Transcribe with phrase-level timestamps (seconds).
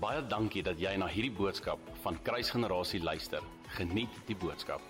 [0.00, 3.44] Baie dankie dat jy na hierdie boodskap van Kruisgenerasie luister.
[3.76, 4.80] Geniet die boodskap.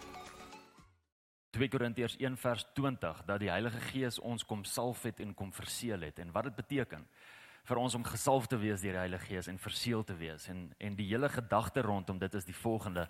[1.57, 5.51] 2 Korintiërs 1 vers 20 dat die Heilige Gees ons kom salf het en kom
[5.51, 7.02] verseël het en wat dit beteken
[7.66, 10.69] vir ons om gesalf te wees deur die Heilige Gees en verseël te wees en
[10.79, 13.09] en die hele gedagte rondom dit is die volgende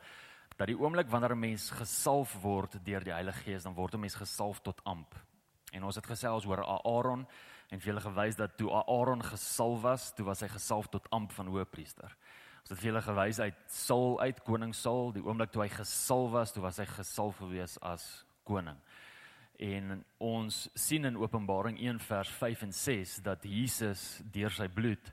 [0.57, 4.01] dat die oomblik wanneer 'n mens gesalf word deur die Heilige Gees dan word 'n
[4.01, 5.15] mens gesalf tot amp.
[5.73, 7.27] En ons het gesels oor Aaron
[7.71, 11.33] en vir julle gewys dat toe Aaron gesalf was, toe was hy gesalf tot amp
[11.37, 12.17] van hoëpriester.
[12.61, 16.35] Ons het vir julle gewys uit Saul uit koning Saul, die oomblik toe hy gesalf
[16.35, 18.05] was, toe was hy gesalf gewees as
[18.49, 18.79] koning.
[19.61, 25.13] En ons sien in Openbaring 1 vers 5 en 6 dat Jesus deur sy bloed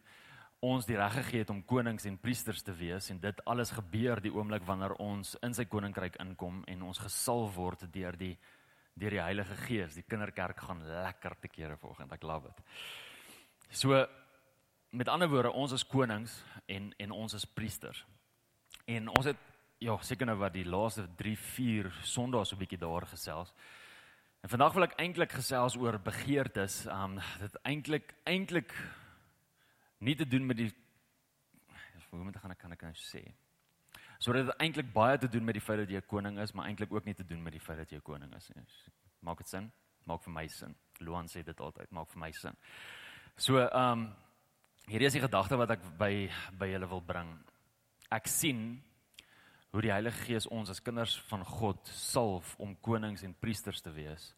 [0.65, 4.21] ons die reg gegee het om konings en priesters te wees en dit alles gebeur
[4.23, 8.33] die oomblik wanneer ons in sy koninkryk inkom en ons gesalf word deur die
[8.97, 9.97] deur die Heilige Gees.
[9.97, 12.13] Die kinderkerk gaan lekker te kere vanoggend.
[12.17, 12.63] Ek love dit.
[13.69, 14.05] So
[14.89, 18.05] met ander woorde, ons is konings en en ons is priesters.
[18.87, 19.37] En ons het
[19.83, 23.53] ja, seker nou wat die laaste 3, 4 Sondae so 'n bietjie daar gesels.
[24.41, 26.85] En vandag wil ek eintlik gesels oor begeertes.
[26.85, 28.73] Um dit eintlik eintlik
[29.99, 30.71] nie te doen met die
[32.09, 33.23] hoe moet ek gaan ek kan ek nou sê?
[34.17, 36.53] So dit het eintlik baie te doen met die feit dat jy 'n koning is,
[36.53, 38.63] maar eintlik ook nie te doen met die feit dat jy 'n koning is nie.
[39.21, 39.71] Maak dit sin?
[40.05, 40.75] Maak vir my sin.
[40.99, 42.55] Luan sê dit altyd, maak vir my sin.
[43.35, 44.15] So, ehm um,
[44.87, 47.43] hierdie is die gedagte wat ek by by julle wil bring.
[48.09, 48.83] Ek sien
[49.71, 53.91] hoe die Heilige Gees ons as kinders van God salf om konings en priesters te
[53.91, 54.33] wees.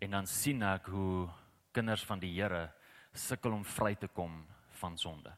[0.00, 1.30] En dan sien ek hoe
[1.72, 2.72] kinders van die Here
[3.14, 4.46] sukkel om vry te kom
[4.80, 5.32] van sonde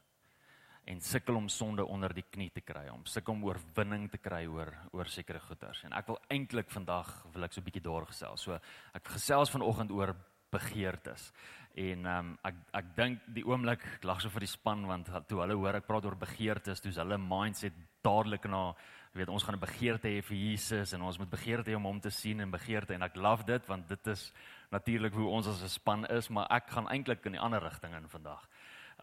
[0.84, 4.44] en sukkel om sonde onder die knie te kry, om sukkel om oorwinning te kry
[4.46, 5.84] oor oor sekere goeters.
[5.84, 8.42] En ek wil eintlik vandag wil ek so 'n bietjie daar gesels.
[8.42, 8.58] So
[8.94, 10.14] ek gesels vanoggend oor
[10.50, 11.32] begeertes.
[11.74, 15.40] En ehm um, ek ek dink die oomblik lag so vir die span want toe
[15.40, 18.74] hulle hoor ek praat oor begeertes, toe's hulle mindset dadelik na
[19.14, 21.84] jy weet ons gaan 'n begeerte hê vir Jesus en ons moet begeerte hê om
[21.84, 24.32] hom te sien en begeerte en ek love dit want dit is
[24.70, 27.94] natuurlik hoe ons as 'n span is, maar ek gaan eintlik in die ander rigting
[27.94, 28.48] in vandag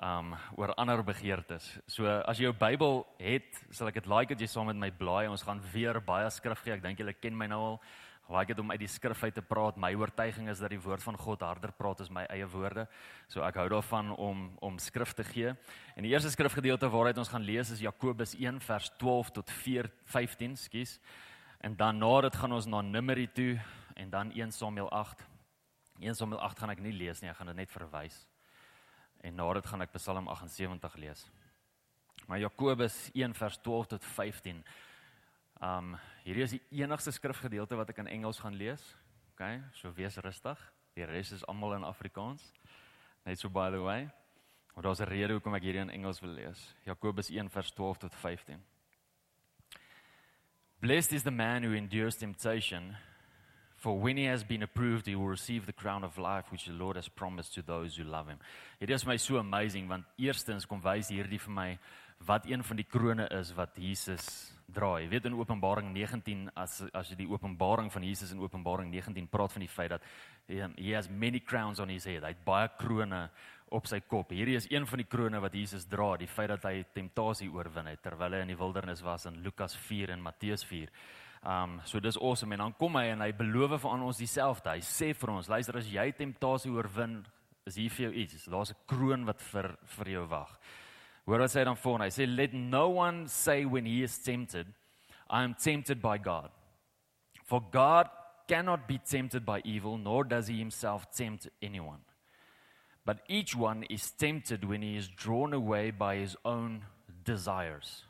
[0.02, 1.68] um oor ander begeertes.
[1.88, 4.90] So as jy jou Bybel het, sal ek dit like dat jy saam met my
[4.90, 5.30] blaai.
[5.30, 6.74] Ons gaan weer baie skrif gee.
[6.74, 7.78] Ek dink julle ken my nou al.
[8.32, 9.78] Like dit om uit die skrif uit te praat.
[9.78, 12.88] My oortuiging is dat die woord van God harder praat as my eie woorde.
[13.30, 15.54] So ek hou daarvan om om skrif te gee.
[15.96, 19.92] En die eerste skrifgedeelte waaruit ons gaan lees is Jakobus 1 vers 12 tot 4
[20.16, 20.98] 15, skus.
[21.62, 23.60] En dan na dit gaan ons na Numeri toe
[23.96, 25.28] en dan 1 Samuel 8.
[26.00, 28.31] 1 Samuel 8 gaan ek nie lees nie, ek gaan dit net verwys.
[29.22, 31.26] En na dit gaan ek Psalm 78 lees.
[32.28, 34.64] Maar Jakobus 1 vers 12 tot 15.
[35.62, 35.94] Um
[36.24, 38.82] hierdie is die enigste skrifgedeelte wat ek in Engels gaan lees.
[39.34, 39.46] OK,
[39.78, 40.58] so wees rustig.
[40.98, 42.44] Die res is almal in Afrikaans.
[43.26, 44.10] Net so by the way.
[44.74, 46.76] Maar daar's 'n rede hoekom ek hierdie in Engels wil lees.
[46.86, 48.64] Jakobus 1 vers 12 tot 15.
[50.80, 52.98] Blessed is the man who endures temptation
[53.82, 56.72] For when he has been approved, he will receive the crown of life which the
[56.72, 58.38] Lord has promised to those who love him.
[58.80, 61.66] Dit is my so amazing want eerstens kom wys hierdie vir my
[62.28, 64.28] wat een van die krone is wat Jesus
[64.70, 65.00] dra.
[65.02, 69.26] Jy weet in Openbaring 19 as as jy die openbaring van Jesus in Openbaring 19
[69.34, 70.06] praat van die feit dat
[70.78, 72.22] he has many crowns on his head.
[72.22, 73.24] Hy het baie krone
[73.74, 74.30] op sy kop.
[74.30, 77.90] Hierdie is een van die krone wat Jesus dra, die feit dat hy temptasie oorwin
[77.90, 80.94] het terwyl hy in die wildernis was in Lukas 4 en Matteus 4.
[81.44, 84.76] Um so dis awesome en dan kom hy en hy beloof vir aan ons dieselfde.
[84.76, 87.24] Hy sê vir ons, luister as jy temptasie oorwin,
[87.66, 88.46] is hier vir jou iets.
[88.46, 90.60] Daar's 'n kroon wat vir vir jou wag.
[91.26, 94.68] Hoor wat sê dan voor hy sê let no one say when he is tempted,
[95.30, 96.52] I am tempted by God.
[97.46, 98.10] For God
[98.48, 102.02] cannot be tempted by evil, nor does he himself tempt anyone.
[103.06, 106.86] But each one is tempted when he is drawn away by his own
[107.24, 108.04] desires.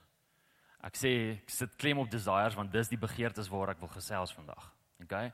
[0.82, 4.34] Ek sê ek sit klem op desires want dis die begeertes waar ek wil gesels
[4.34, 4.72] vandag.
[5.04, 5.32] Okay?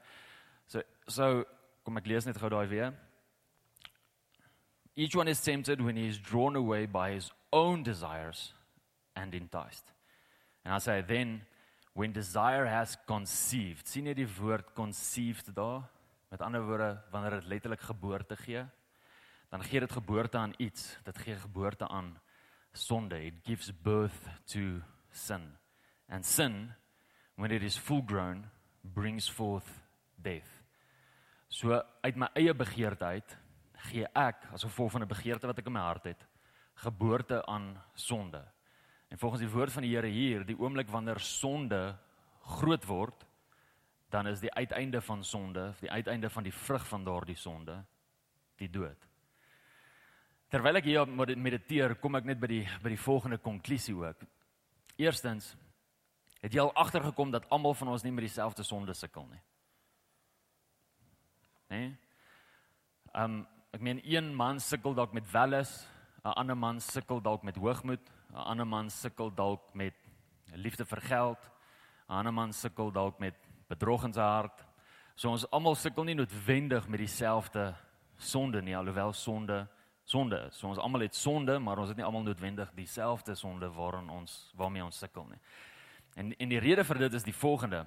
[0.68, 1.46] So so
[1.84, 2.94] kom ek lees net gou daai weer.
[4.98, 8.54] Each one is tempted when he is drawn away by his own desires
[9.16, 9.94] and enticed.
[10.66, 11.46] And I say then
[11.94, 13.88] when desire has conceived.
[13.88, 15.88] sien jy die woord conceived daar?
[16.30, 18.66] Met ander woorde wanneer dit letterlik geboorte gee,
[19.50, 20.98] dan gee dit geboorte aan iets.
[21.08, 22.12] Dit gee geboorte aan
[22.74, 23.22] sonde.
[23.26, 24.82] It gives birth to
[25.12, 25.58] sin.
[26.10, 26.74] And sin,
[27.36, 28.46] when it is full grown,
[28.84, 29.68] brings forth
[30.16, 30.50] death.
[31.50, 33.38] So uit my eie begeerte uit
[33.88, 36.28] gee ek as gevolg van 'n begeerte wat ek in my hart het,
[36.76, 38.44] geboorte aan sonde.
[39.10, 41.96] En volgens die woord van die Here hier, die oomblik wanneer sonde
[42.42, 43.26] groot word,
[44.10, 47.86] dan is die uiteinde van sonde, die uiteinde van die vrug van daardie sonde,
[48.58, 49.08] die dood.
[50.48, 51.08] Terwyl ek hier
[51.38, 54.24] mediteer, kom ek net by die by die volgende konklusie ook.
[54.98, 55.56] Eerstens
[56.42, 59.42] het jy al agtergekom dat almal van ons nie met dieselfde sonde sukkel nie.
[61.70, 61.78] Né?
[61.78, 61.94] Nee?
[63.14, 63.46] Ehm um,
[63.76, 65.88] ek meen een man sukkel dalk met welles,
[66.24, 69.94] 'n ander man sukkel dalk met hoogmoed, 'n ander man sukkel dalk met
[70.56, 71.52] liefde vir geld,
[72.10, 73.36] 'n ander man sukkel dalk met
[73.68, 74.66] bedrog in sy hart.
[75.16, 77.76] So ons almal sukkel nie noodwendig met dieselfde
[78.18, 79.68] sonde nie, alhoewel sonde
[80.08, 80.56] sonde is.
[80.56, 84.38] So ons almal het sonde, maar ons het nie almal noodwendig dieselfde sonde waarin ons
[84.56, 85.40] waarmee ons sukkel nie.
[86.16, 87.86] En en die rede vir dit is die volgende.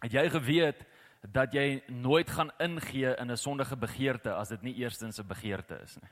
[0.00, 0.86] Het jy geweet
[1.20, 5.80] dat jy nooit gaan ingee in 'n sondige begeerte as dit nie eerstens 'n begeerte
[5.82, 6.10] is nie?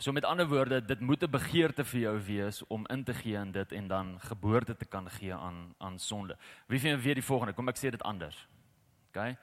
[0.00, 3.36] So met ander woorde, dit moet 'n begeerte vir jou wees om in te gee
[3.36, 6.36] in dit en dan geboorte te kan gee aan aan sonde.
[6.66, 7.52] Wie julle weet die volgende?
[7.52, 8.48] Kom ek sê dit anders.
[9.08, 9.36] OK?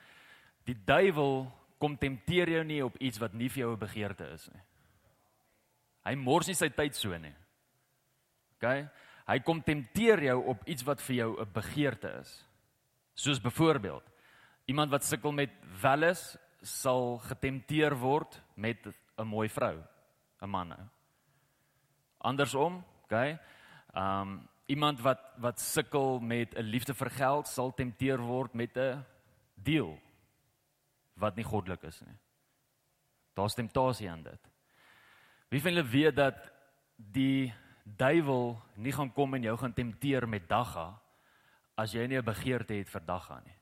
[0.64, 4.50] Die duiwel kom tempteer jou nie op iets wat nie vir jou 'n begeerte is
[4.52, 4.62] nie.
[6.06, 7.36] Hy mors nie sy tyd so nie.
[8.56, 8.90] OK?
[9.28, 12.46] Hy kom tempteer jou op iets wat vir jou 'n begeerte is.
[13.16, 14.04] Soos byvoorbeeld,
[14.66, 15.50] iemand wat sukkel met
[15.82, 18.78] welles sal getempteer word met
[19.18, 19.84] 'n mooi vrou,
[20.42, 20.90] 'n man.
[22.18, 23.40] Andersom, OK?
[23.96, 29.06] Um iemand wat wat sukkel met 'n liefde vir geld sal tempteer word met 'n
[29.56, 29.98] deal
[31.18, 32.18] wat nie goddelik is nie.
[33.38, 34.50] Daar's temptasie aan dit.
[35.50, 36.40] Wie van julle weet dat
[36.96, 37.54] die
[37.84, 40.90] duiwel nie gaan kom en jou gaan tempteer met dagga
[41.78, 43.56] as jy nie 'n begeerte het vir dagga nie.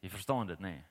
[0.00, 0.70] Jy verstaan dit, nê?
[0.70, 0.84] Nee?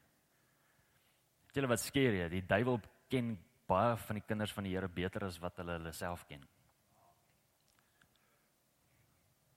[1.54, 3.38] Julle wat skeer jy, die duiwel ken
[3.68, 6.44] baie van die kinders van die Here beter as wat hulle hulle self ken.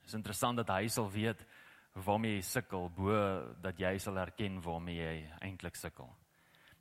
[0.00, 1.44] Dit is interessant dat hy sal weet
[1.94, 3.12] waarmee jy sukkel bo
[3.62, 6.10] dat jy sal erken waarmee jy eintlik sukkel.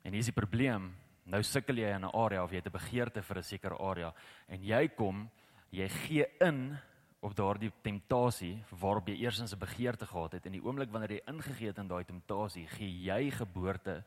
[0.02, 0.92] En hier is die probleem,
[1.24, 4.14] nou sukkel jy in 'n area of jy het 'n begeerte vir 'n sekere area
[4.48, 5.30] en jy kom,
[5.70, 6.78] jy gee in
[7.20, 11.22] op daardie temptasie waarop jy eers 'n begeerte gehad het en die oomblik wanneer jy
[11.26, 14.04] ingegee het in daai temptasie, gee jy geboorte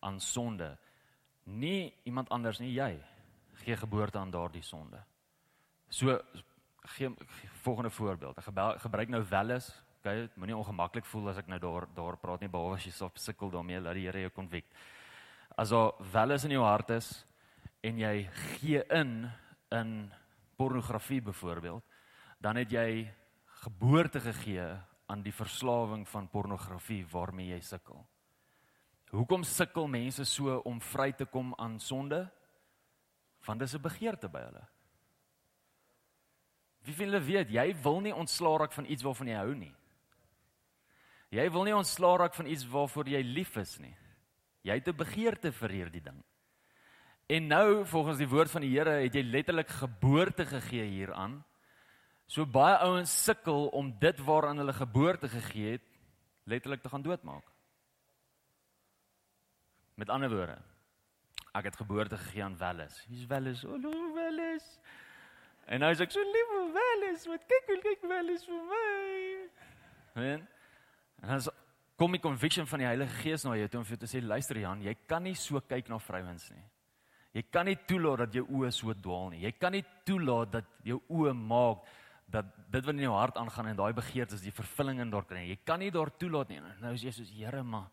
[0.00, 0.78] aan sonde.
[1.44, 2.98] Nie iemand anders nie, jy
[3.52, 5.04] gee geboorte aan daardie sonde.
[5.88, 6.20] So
[6.80, 7.10] gee
[7.62, 8.38] volgende voorbeeld.
[8.38, 12.50] Ek gebruik nou welles okay, moenie ongemaklik voel as ek nou daar daar praat nie
[12.50, 14.66] behalwe as jy so sukkel daarmee, laat die Here jou konvik.
[15.58, 17.08] As daar wel is in jou hart is
[17.82, 19.30] en jy gee in
[19.74, 20.12] in
[20.56, 21.82] pornografie byvoorbeeld,
[22.38, 23.08] dan het jy
[23.64, 24.68] geboorte gegee
[25.10, 27.98] aan die verslawing van pornografie waarmee jy sukkel.
[29.10, 32.28] Hoekom sukkel mense so om vry te kom aan sonde?
[33.46, 34.64] Want dis 'n begeerte by hulle.
[36.84, 39.74] Wie wil hulle weet jy wil nie ontslaa raak van iets waarvan jy hou nie.
[41.34, 43.96] Jy wil nie ontslaa raak van iets waarvoor jy lief is nie.
[44.62, 46.22] Jy het 'n begeerte vir hierdie ding.
[47.26, 51.44] En nou volgens die woord van die Here het jy letterlik geboorte gegee hieraan.
[52.26, 55.84] So baie ouens sukkel om dit waaraan hulle geboorte gegee het
[56.44, 57.44] letterlik te gaan doodmaak.
[59.94, 60.58] Met ander woorde,
[61.56, 63.06] ek het geboorte gegee aan Welles.
[63.08, 63.64] Wie's Welles?
[63.64, 64.66] O, oh, Welles.
[65.66, 67.24] En nou is ek so lief vir Welles.
[67.26, 69.48] Wat kyk kyk Welles vir my.
[70.14, 70.44] Men,
[71.22, 71.40] En dan
[71.96, 74.22] kom die conviction van die Heilige Gees na jou toe om vir jou te sê
[74.22, 76.64] luister Jan, jy kan nie so kyk na vrouens nie.
[77.36, 79.42] Jy kan nie toelaat dat jou oë so dwaal nie.
[79.44, 81.84] Jy kan nie toelaat dat jou oë maak
[82.32, 85.44] dat dit wat in jou hart aangaan en daai begeertes die vervulling in daar kry.
[85.46, 86.62] Jy kan nie daar toelaat nie.
[86.80, 87.90] Nou is jy soos Here maar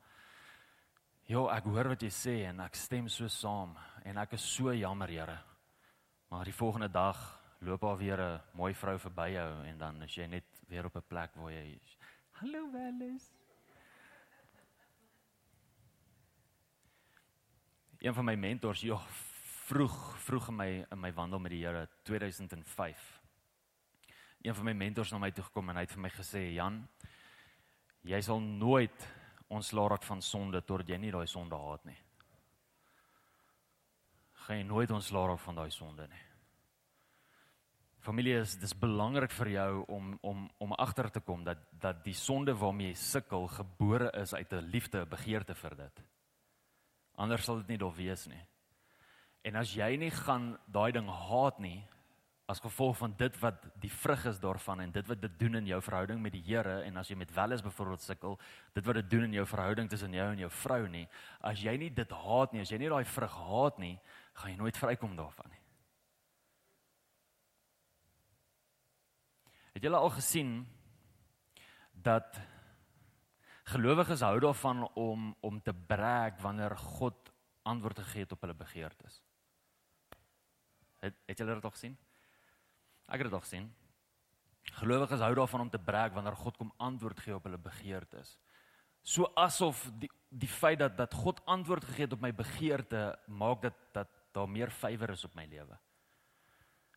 [1.23, 4.73] Jo, ek hoor wat jy sê en ek stem so saam en ek is so
[4.75, 5.37] jammer, Here.
[6.27, 7.19] Maar die volgende dag
[7.63, 10.95] loop daar weer 'n mooi vrou verby jou en dan is jy net weer op
[10.95, 11.79] 'n plek waar jy
[12.43, 13.31] Hallo Welles.
[17.97, 18.97] Een van my mentors, ja,
[19.67, 23.21] vroeg vroeg in my in my wandel met die Here 2005.
[24.41, 26.87] Een van my mentors na my toe gekom en hy het vir my gesê, "Jan,
[28.01, 29.07] jy sal nooit
[29.47, 31.97] ontslaa raak van sonde totdat jy nie daai sonde haat nie.
[34.33, 36.32] Gaan jy nooit ontslaa raak van daai sonde nie."
[38.03, 42.15] Familie is dis belangrik vir jou om om om agter te kom dat dat die
[42.15, 46.03] sonde waarmee jy sukkel gebore is uit 'n liefde, 'n begeerte vir dit.
[47.15, 48.45] Anders sal dit nie daar wees nie.
[49.43, 51.83] En as jy nie gaan daai ding haat nie
[52.45, 55.65] as gevolg van dit wat die vrug is daarvan en dit wat dit doen in
[55.65, 58.39] jou verhouding met die Here en as jy met welles byvoorbeeld sukkel,
[58.73, 61.07] dit wat dit doen in jou verhouding tussen jou en jou vrou nie,
[61.39, 63.99] as jy nie dit haat nie, as jy nie daai vrug haat nie,
[64.33, 65.62] gaan jy nooit vrykom daarvan nie.
[69.73, 70.55] Het julle al gesien
[71.91, 72.39] dat
[73.73, 77.31] gelowiges hou daarvan om om te brag wanneer God
[77.63, 79.21] antwoord gegee het op hulle begeertes.
[80.99, 81.97] Het het julle dit al gesien?
[83.07, 83.71] Ek het dit al gesien.
[84.79, 88.37] Gelowiges hou daarvan om te brag wanneer God kom antwoord gee op hulle begeertes.
[89.03, 93.61] So asof die die feit dat dat God antwoord gegee het op my begeerte maak
[93.61, 95.77] dat dat daar meer vywer is op my lewe.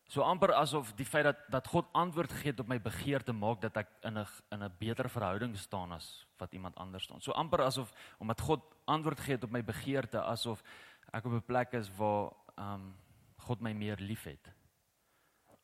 [0.07, 3.59] So amper asof die feit dat dat God antwoord gegee het op my begeerte maak
[3.61, 7.21] dat ek in 'n in 'n beter verhouding staan as wat iemand anders staan.
[7.21, 10.63] So amper asof omdat God antwoord gegee het op my begeerte asof
[11.11, 12.95] ek op 'n plek is waar ehm um,
[13.37, 14.53] God my meer liefhet.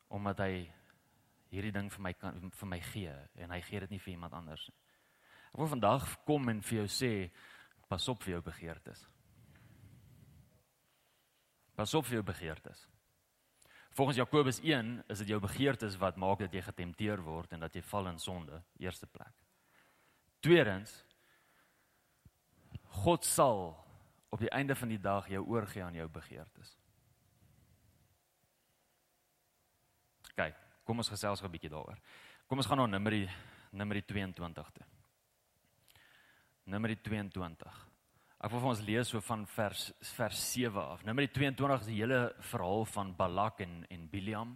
[0.08, 0.72] Omdat hy
[1.48, 4.32] hierdie ding vir my kan vir my gee en hy gee dit nie vir iemand
[4.32, 4.76] anders nie.
[5.52, 7.30] Ek wil vandag kom en vir jou sê
[7.88, 9.08] pas op vir jou begeertes.
[11.74, 12.93] Pas op vir jou begeertes.
[13.94, 17.74] Volgens Jakobus 1 is dit jou begeertes wat maak dat jy getempteer word en dat
[17.74, 19.30] jy val in sonde, eerste plek.
[20.42, 21.04] Tweedens
[23.04, 23.70] God sal
[24.34, 26.74] op die einde van die dag jou oorgee aan jou begeertes.
[30.34, 31.98] Kyk, kom ons gesels gou 'n bietjie daaroor.
[32.46, 33.30] Kom ons gaan na Numeri
[33.70, 34.86] Numeri 22 toe.
[36.64, 37.93] Numeri 22.
[38.44, 41.04] Ek wil vir ons lees so van vers vers 7 af.
[41.08, 44.50] Nummer 22 is die hele verhaal van Balak en en Biliam.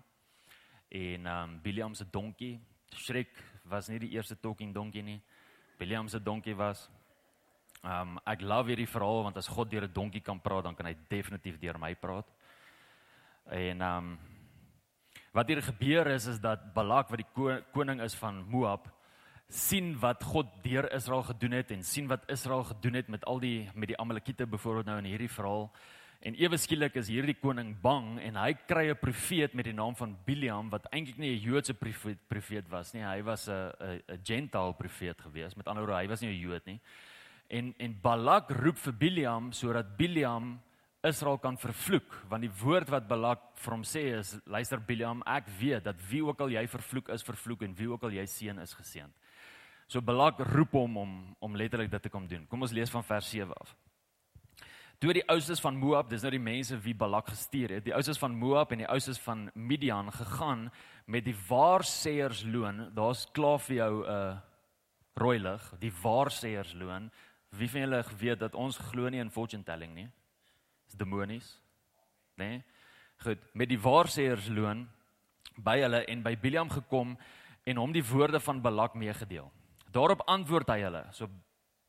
[0.92, 2.58] En ehm um, Biliam se donkie,
[2.92, 3.32] Shrek
[3.64, 5.22] was nie die eerste talking donkie nie.
[5.78, 6.82] Biliam se donkie was
[7.80, 10.76] ehm um, ek love hierdie verhaal want as God deur 'n donkie kan praat, dan
[10.76, 12.28] kan hy definitief deur my praat.
[13.46, 14.18] En ehm um,
[15.32, 18.97] wat hier gebeur is is dat Balak wat die koning is van Moab
[19.48, 23.40] sien wat God deur Israel gedoen het en sien wat Israel gedoen het met al
[23.40, 25.70] die met die Amalekiete byvoorbeeld nou in hierdie verhaal.
[26.20, 29.96] En ewe skielik is hierdie koning bang en hy kry 'n profeet met die naam
[29.96, 33.02] van Biliam wat eintlik nie 'n Joodse profeet, profeet was nie.
[33.02, 35.56] Hy was 'n 'n 'n gentile profeet gewees.
[35.56, 36.80] Met ander woorde, hy was nie 'n Jood nie.
[37.48, 40.60] En en Balak roep vir Biliam sodat Biliam
[41.02, 45.46] Israel kan vervloek want die woord wat Balak vir hom sê is luister Biliam ek
[45.60, 48.58] weet dat wie ook al jy vervloek is vervloek en wie ook al jy seën
[48.58, 49.12] is geseën.
[49.88, 52.44] So Balak roep hom om om letterlik dit te kom doen.
[52.46, 53.74] Kom ons lees van vers 7 af.
[54.98, 58.18] Toe die oustes van Moab, dis nou die mense wie Balak gestuur het, die oustes
[58.18, 60.66] van Moab en die oustes van Midian gegaan
[61.06, 62.88] met die waarsêersloon.
[62.96, 64.38] Daar's klaar vir jou 'n uh,
[65.14, 67.10] rooi lig, die waarsêersloon.
[67.50, 70.08] Wie van julle weet dat ons glo nie in fortune telling nie?
[70.86, 71.60] Dis demonies.
[72.36, 72.48] Né?
[72.48, 72.64] Nee?
[73.18, 74.86] Goed, met die waarsêersloon
[75.56, 77.16] by hulle en by Biliam gekom
[77.64, 79.50] en hom die woorde van Balak meegedeel.
[79.92, 81.04] Daarop antwoord hy hulle.
[81.12, 81.28] So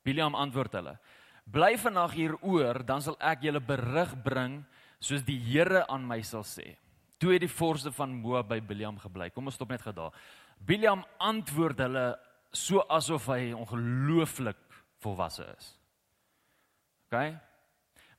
[0.06, 0.98] Biliam antwoord hulle:
[1.46, 4.64] "Bly vannag hier oor, dan sal ek julle berig bring
[5.00, 6.78] soos die Here aan my sal sê."
[7.20, 9.30] Toe het die vorste van Moab by Biliam gebly.
[9.30, 10.16] Kom ons stop net gedaag.
[10.60, 12.18] Biliam antwoord hulle
[12.54, 14.58] so asof hy ongelooflik
[15.04, 15.76] volwasse is.
[17.10, 17.36] OK?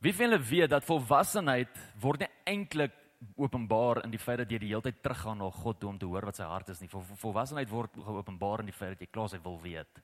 [0.01, 2.93] Wie van julle weet dat volwassenheid word nie eintlik
[3.37, 6.09] openbaar in die feit dat jy die hele tyd teruggaan na God toe om te
[6.09, 6.89] hoor wat sy hart is nie.
[6.89, 10.01] Vol, volwassenheid word geopenbaar in die feit dat jy klaar sy wil weet.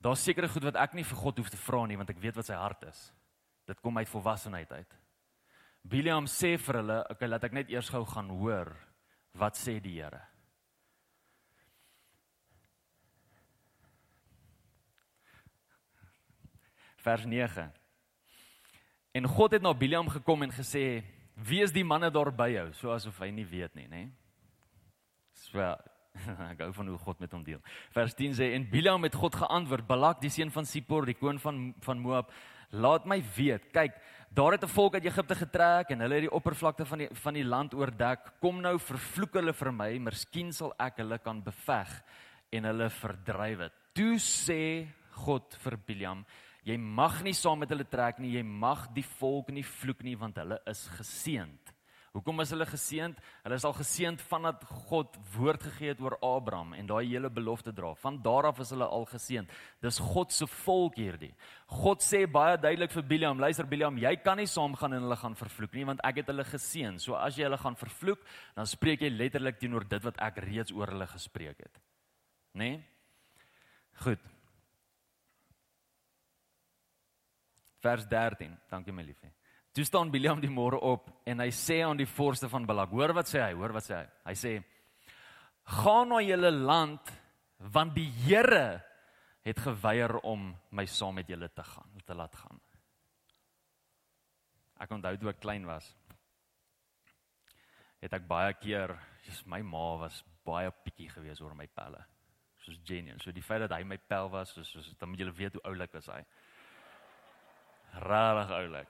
[0.00, 2.38] Daar's sekere goed wat ek nie vir God hoef te vra nie want ek weet
[2.40, 3.02] wat sy hart is.
[3.68, 4.96] Dit kom uit volwassenheid uit.
[5.90, 8.72] Biliam sê vir hulle, okay, laat ek net eers gou gaan hoor
[9.40, 10.24] wat sê die Here.
[17.00, 17.79] Vers 9
[19.12, 21.02] En God het na Biliam gekom en gesê:
[21.34, 24.10] "Wie is die manne daar by jou?" So asof hy nie weet nie, nê?
[25.34, 25.58] So
[26.50, 27.60] ek gou van hoe God met hom deel.
[27.94, 31.40] Vers 10 sê en Biliam het God geantwoord: "Balak, die seun van Sipor, die koning
[31.40, 32.30] van van Moab,
[32.70, 33.72] laat my weet.
[33.72, 33.98] Kyk,
[34.30, 37.34] daar het 'n volk uit Egipte getrek en hulle het die oppervlakte van die van
[37.34, 38.38] die land oordek.
[38.40, 42.02] Kom nou vervloek hulle vir my, miskien sal ek hulle kan beveg
[42.52, 46.24] en hulle verdryf." Toe sê God vir Biliam:
[46.68, 48.36] Jy mag nie saam met hulle trek nie.
[48.36, 51.76] Jy mag die volk nie vloek nie want hulle is geseënd.
[52.10, 53.18] Hoekom is hulle geseënd?
[53.44, 57.70] Hulle is al geseënd vandat God woord gegee het oor Abraham en daai hele belofte
[57.74, 57.92] dra.
[58.02, 59.52] Van daar af is hulle al geseënd.
[59.84, 61.30] Dis God se volk hierdie.
[61.70, 65.38] God sê baie duidelik vir Biliam, luister Biliam, jy kan nie saamgaan en hulle gaan
[65.38, 66.98] vervloek nie want ek het hulle geseën.
[66.98, 68.26] So as jy hulle gaan vervloek,
[68.58, 71.82] dan spreek jy letterlik teenoor dit wat ek reeds oor hulle gespreek het.
[72.58, 72.74] Né?
[72.74, 72.84] Nee?
[74.02, 74.39] Goed.
[77.82, 78.56] Vers 13.
[78.70, 79.32] Dankie my liefie.
[79.72, 83.14] Toe staan Biliam die môre op en hy sê aan die vorste van Balak, hoor
[83.14, 83.52] wat sê hy?
[83.58, 84.06] Hoor wat sê hy?
[84.26, 84.52] Hy sê:
[85.80, 87.12] "Gaan na julle land
[87.58, 88.82] want die Here
[89.44, 92.60] het geweier om my saam met julle te gaan, te laat gaan."
[94.80, 95.94] Ek onthou toe ek klein was,
[98.00, 98.96] het ek baie keer,
[99.26, 102.00] jy's my ma was baie pikkie geweest oor my pelle.
[102.64, 103.20] Soos genuine.
[103.22, 105.62] So die feit dat hy my pel was, soos, soos dan moet julle weet hoe
[105.70, 106.20] oulik was hy.
[107.92, 108.88] Rarig oulik.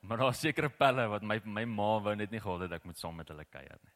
[0.00, 2.98] Maar daar's sekere pelle wat my my ma wou net nie gehad het ek moet
[2.98, 3.94] saam met hulle kuier nie.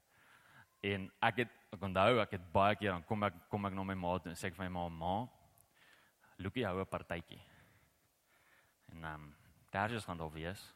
[0.93, 3.85] En ek het ek onthou ek het baie keer dan kom ek kom ek na
[3.85, 5.15] my ma toe en sê vir my ma, ma,
[6.43, 7.41] Lukie hou 'n partytjie.
[8.91, 9.35] En ehm um,
[9.71, 10.75] daar is gaan daar wees.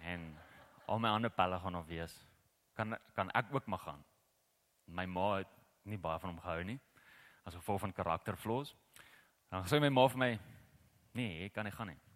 [0.00, 0.38] En
[0.86, 2.26] al my ander pelle gaan daar wees.
[2.74, 4.04] Kan kan ek ook maar gaan?
[4.84, 5.48] My ma het
[5.82, 6.80] nie baie van hom gehou nie.
[7.44, 8.76] As gevolg van karakterflaws.
[9.48, 10.40] Dan sê my ma vir my,
[11.12, 12.07] "Nee, ek kan nie gaan nie."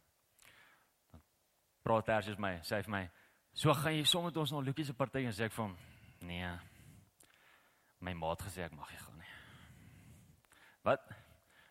[1.83, 3.11] Praat Tersius my, sê hy vir my,
[3.53, 5.77] "So gaan jy sommer met ons na Lukie se party?" En sê ek vir hom,
[6.21, 6.59] "Nee.
[8.01, 9.33] My ma het gesê ek mag nie gaan nie."
[10.85, 11.01] Wat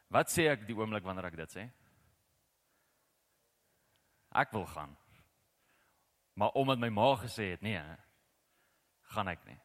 [0.10, 1.72] wat sê ek die oomblik wanneer ek dit sê?
[4.36, 4.98] Ek wil gaan.
[6.34, 7.82] Maar omdat my ma gesê het, nee,
[9.14, 9.60] gaan ek nie.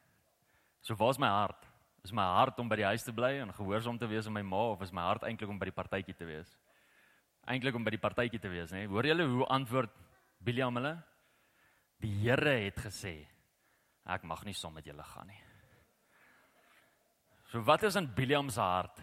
[0.82, 1.66] So waar's my hart?
[2.04, 4.42] Is my hart om by die huis te bly en gehoorsaam te wees aan my
[4.46, 6.52] ma of is my hart eintlik om by die partytjie te wees?
[7.46, 8.84] Eintlik om by die partytjie te wees, nê?
[8.90, 9.94] Hoor julle hoe antwoord
[10.46, 10.94] Biliam hulle?
[12.02, 13.18] Die Here het gesê
[14.06, 15.40] ek mag nie saam met julle gaan nie.
[17.50, 19.00] So wat is in Biliam se hart?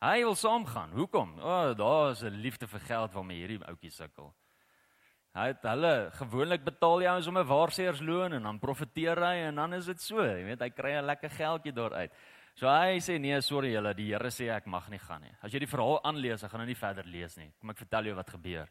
[0.00, 0.94] Hy wil saamgaan.
[0.96, 1.36] Hoekom?
[1.38, 4.34] O, oh, daar is 'n liefde vir geld waarmee hierdie ouetjie sukkel.
[5.34, 9.54] Hy het hulle gewoonlik betaal jy ons om 'n waarsêersloon en dan profiteer hy en
[9.54, 12.10] dan is dit so, jy weet hy kry 'n lekker geldjie daaruit.
[12.54, 15.36] So hy sê nee, sorry julle, die Here sê ek mag nie gaan nie.
[15.42, 17.52] As jy die verhaal aanlees, ek gaan nou nie verder lees nie.
[17.60, 18.68] Kom ek vertel jou wat gebeur.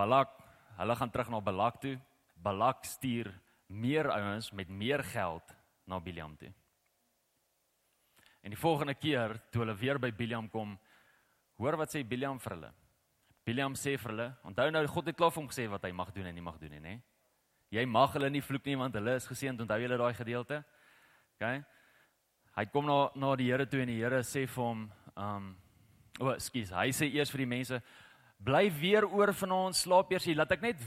[0.00, 0.32] Balak,
[0.78, 1.98] hulle gaan terug na Balak toe.
[2.40, 3.28] Balak stuur
[3.68, 5.54] meer ouens met meer geld
[5.84, 6.48] na Biliam toe.
[8.40, 10.72] En die volgende keer toe hulle weer by Biliam kom,
[11.60, 12.72] hoor wat sê Biliam vir hulle.
[13.44, 16.12] Biliam sê vir hulle, onthou nou God het klaar vir hom gesê wat hy mag
[16.16, 16.96] doen en nie mag doen nie, nê?
[17.70, 19.60] Jy mag hulle nie vloek nie want hulle is geseënd.
[19.62, 20.62] Onthou julle daai gedeelte?
[21.36, 21.50] OK.
[22.56, 25.50] Hy kom na na die Here toe en die Here sê vir hom, um
[26.20, 27.78] o, oh, skus, hy sê eers vir die mense,
[28.44, 30.84] bly weer oor vanaand, slaap eers hier, laat ek net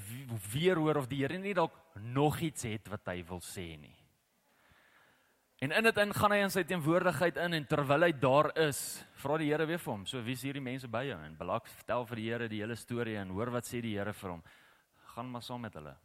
[0.53, 3.95] weer hoor of die Here nie dalk nog iets het wat hy wil sê nie.
[5.63, 8.79] En in dit in gaan hy in sy teenwoordigheid in en terwyl hy daar is,
[9.21, 11.67] vra die Here weer vir hom, "So wie is hierdie mense by jou?" En Balak
[11.67, 14.43] vertel vir die Here die hele storie en hoor wat sê die Here vir hom.
[15.15, 15.95] "Gaan maar saam met hulle."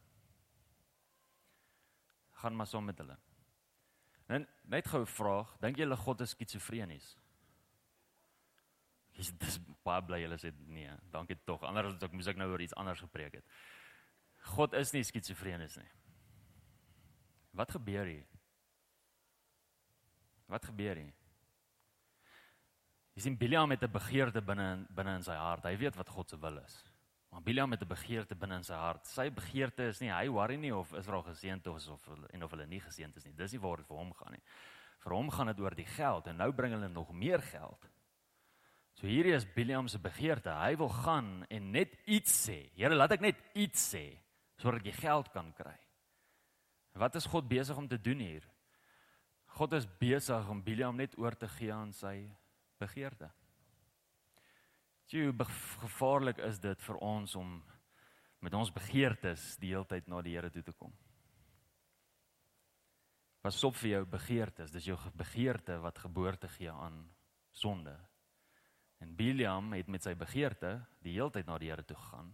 [2.31, 3.17] Gaan maar saam met hulle.
[4.27, 7.17] En net gou 'n vraag, dink julle God is skitsofrenies?
[9.19, 11.65] Dis dis baie bly julle sê nee, dankie tog.
[11.67, 13.55] Anders as ek moes ek nou oor iets anders gepreek het.
[14.55, 15.89] God is nie skitsofrenies nie.
[17.59, 18.27] Wat gebeur hier?
[20.49, 21.15] Wat gebeur hier?
[23.17, 25.65] Jy sien Biliam het 'n begeerte binne binne in sy hart.
[25.65, 26.85] Hy weet wat God se wil is.
[27.31, 29.05] Maar Biliam het 'n begeerte binne in sy hart.
[29.05, 32.67] Sy begeerte is nie hy worry nie of Israel geseënd is of en of hulle
[32.67, 33.33] nie geseënd is nie.
[33.33, 34.43] Dis nie waar dit vir hom gaan nie.
[34.99, 37.89] Vir hom gaan dit oor die geld en nou bring hulle nog meer geld.
[38.99, 40.51] So hierdie is Biliam se begeerte.
[40.51, 42.65] Hy wil gaan en net iets sê.
[42.75, 44.09] Here, laat ek net iets sê
[44.59, 45.77] sodat ek geld kan kry.
[46.99, 48.43] Wat is God besig om te doen hier?
[49.55, 52.27] God is besig om Biliam net oor te gee aan sy
[52.81, 53.29] begeerte.
[55.13, 55.31] Hoe
[55.85, 57.55] gevaarlik is dit vir ons om
[58.43, 60.91] met ons begeertes die hele tyd na die Here toe te kom?
[63.39, 67.05] Pas op vir jou begeertes, dis jou begeerte wat geboorte gee aan
[67.55, 67.95] sonde.
[68.99, 72.33] En Biliam het met sy begeerte die hele tyd na die Here toe gegaan.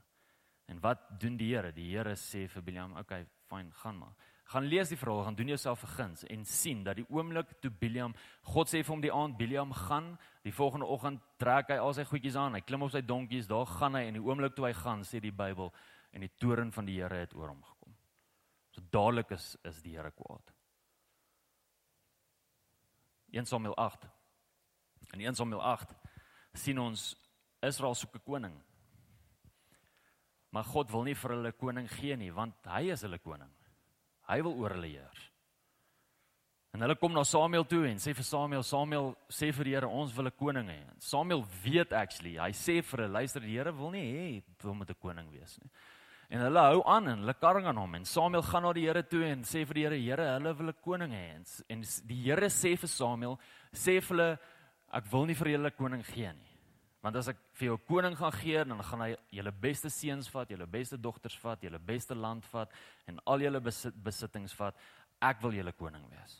[0.65, 1.71] En wat doen die Here?
[1.71, 5.36] Die Here sê vir Biliam, "Oké, okay, fyn, gaan maar." gaan lees die verhaal, gaan
[5.36, 9.01] doen jouself 'n guns en sien dat die oomblik toe Biliam, God sê vir hom
[9.01, 12.82] die aand Biliam gaan, die volgende oggend trek hy al sy goedjies aan, hy klim
[12.82, 15.73] op sy donkies, daar gaan hy en die oomblik toe hy gaan, sê die Bybel
[16.12, 17.95] en die toren van die Here het oor hom gekom.
[18.71, 20.54] So dadelik is is die Here kwaad.
[23.32, 24.08] 1 Samuel 8.
[25.13, 25.95] In 1 Samuel 8
[26.55, 27.15] sien ons
[27.63, 28.55] Israel soek 'n koning.
[30.51, 33.51] Maar God wil nie vir hulle koning gee nie, want hy is hulle koning.
[34.29, 35.31] Hy wil oor hulle heers.
[36.75, 39.87] En hulle kom na Samuel toe en sê vir Samuel, Samuel sê vir die Here,
[39.87, 40.81] ons wil 'n koning hê.
[40.99, 44.89] Samuel weet actually, hy sê vir hulle, luister, die Here wil nie hê wil met
[44.89, 45.69] 'n koning wees nie.
[46.29, 49.03] En hulle hou aan en hulle karring aan hom en Samuel gaan na die Here
[49.03, 51.35] toe en sê vir die Here, Here, hulle wil 'n koning hê.
[51.35, 53.39] En, en die Here sê vir Samuel,
[53.71, 54.39] sê vir hulle,
[54.95, 56.51] ek wil nie vir julle koning gee nie.
[57.05, 60.49] Want as ek vir jou koning gaan gee, dan gaan hy julle beste seuns vat,
[60.49, 62.71] julle beste dogters vat, julle beste land vat
[63.05, 64.79] en al julle besit, besittings vat.
[65.21, 66.39] Ek wil julle koning wees.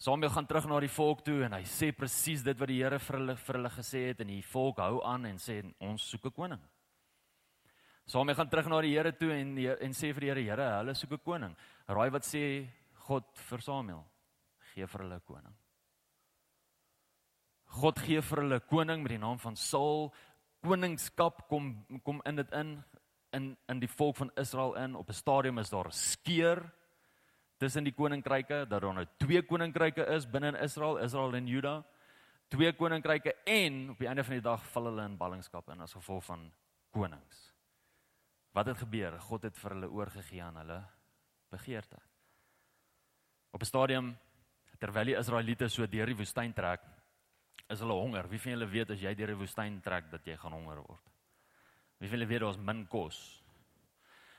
[0.00, 2.98] Samuel gaan terug na die volk toe en hy sê presies dit wat die Here
[2.98, 6.24] vir hulle vir hulle gesê het en die volk hou aan en sê ons soek
[6.26, 6.62] 'n koning.
[8.06, 10.94] Samuel gaan terug na die Here toe en en sê vir die Here, Here, hulle
[10.94, 11.56] soek 'n koning.
[11.88, 12.66] Raai wat sê
[13.06, 14.04] God vir Samuel?
[14.74, 15.54] Gee vir hulle 'n koning.
[17.74, 20.14] God gee vir hulle 'n koning met die naam van Saul.
[20.62, 22.84] koningskap kom kom in dit in
[23.32, 24.94] in in die volk van Israel in.
[24.94, 26.72] Op 'n stadium is daar skeur
[27.58, 31.84] tussen die koninkryke dat daar nou twee koninkryke is binne in Israel, Israel en Juda.
[32.48, 35.92] Twee koninkryke en op die einde van die dag val hulle in ballingskap in as
[35.92, 36.52] gevolg van
[36.90, 37.52] konings.
[38.52, 39.20] Wat het gebeur?
[39.20, 40.84] God het vir hulle oorgegee aan hulle
[41.50, 41.96] begeerte.
[43.50, 44.16] Op 'n stadium
[44.78, 46.80] terwyl die Israeliete so deur die woestyn trek,
[47.68, 48.28] is hulle honger.
[48.28, 51.14] Wie van julle weet as jy deur die woestyn trek dat jy gaan honger word?
[52.00, 53.22] Wie van julle weet daar's min kos?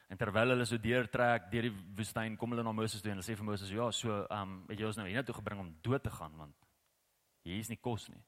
[0.10, 3.26] En terwyl hulle so deurtrek deur die woestyn, kom hulle na Moses toe en hulle
[3.26, 6.04] sê vir Moses, "Ja, so, ehm, um, het jy ons nou hiernatoe gebring om dood
[6.04, 6.56] te gaan want
[7.44, 8.24] hier is nie kos nie."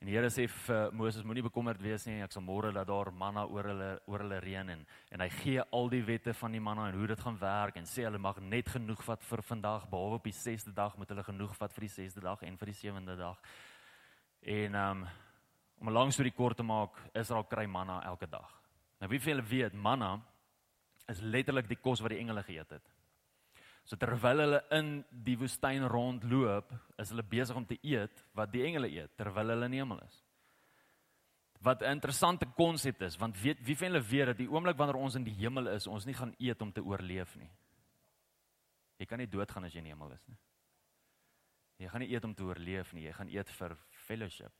[0.00, 3.12] En die Here sê vir Moses, "Moenie bekommerd wees nie, ek sal môre dat daar
[3.12, 6.60] manna oor hulle oor hulle reën en en hy gee al die wette van die
[6.60, 9.88] manna en hoe dit gaan werk en sê hulle mag net genoeg vat vir vandag,
[9.88, 12.66] behalwe op die 6de dag moet hulle genoeg vat vir die 6de dag en vir
[12.66, 13.38] die 7de dag."
[14.44, 15.06] En um,
[15.80, 18.50] om 'n lang storie kort te maak, Israel kry manna elke dag.
[19.00, 20.20] Nou wie van julle weet, manna
[21.08, 22.92] is letterlik die kos wat die engele geëet het.
[23.84, 28.64] So terwyl hulle in die woestyn rondloop, is hulle besig om te eet wat die
[28.64, 30.22] engele eet terwyl hulle in die hemel is.
[31.60, 34.96] Wat 'n interessante konsep is, want weet wie van julle weet dat die oomblik wanneer
[34.96, 37.50] ons in die hemel is, ons nie gaan eet om te oorleef nie.
[38.98, 40.38] Jy kan nie doodgaan as jy in die hemel is nie.
[41.76, 44.52] Jy gaan nie eet om te oorleef nie, jy gaan eet vir fellowship.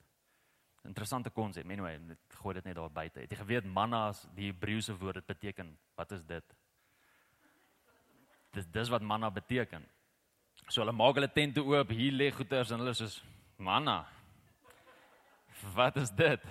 [0.85, 1.65] Interessante konsep.
[1.71, 3.23] Anyway, ek gooi dit net daar buite.
[3.25, 5.71] Het jy geweet manna as die Hebreëse woord dit beteken?
[5.97, 6.57] Wat is dit?
[8.55, 9.87] Dis dis wat manna beteken.
[10.69, 13.17] So hulle maak hulle tente oop, hier lê goeders en hulle soos
[13.57, 14.03] manna.
[15.75, 16.45] Wat is dit?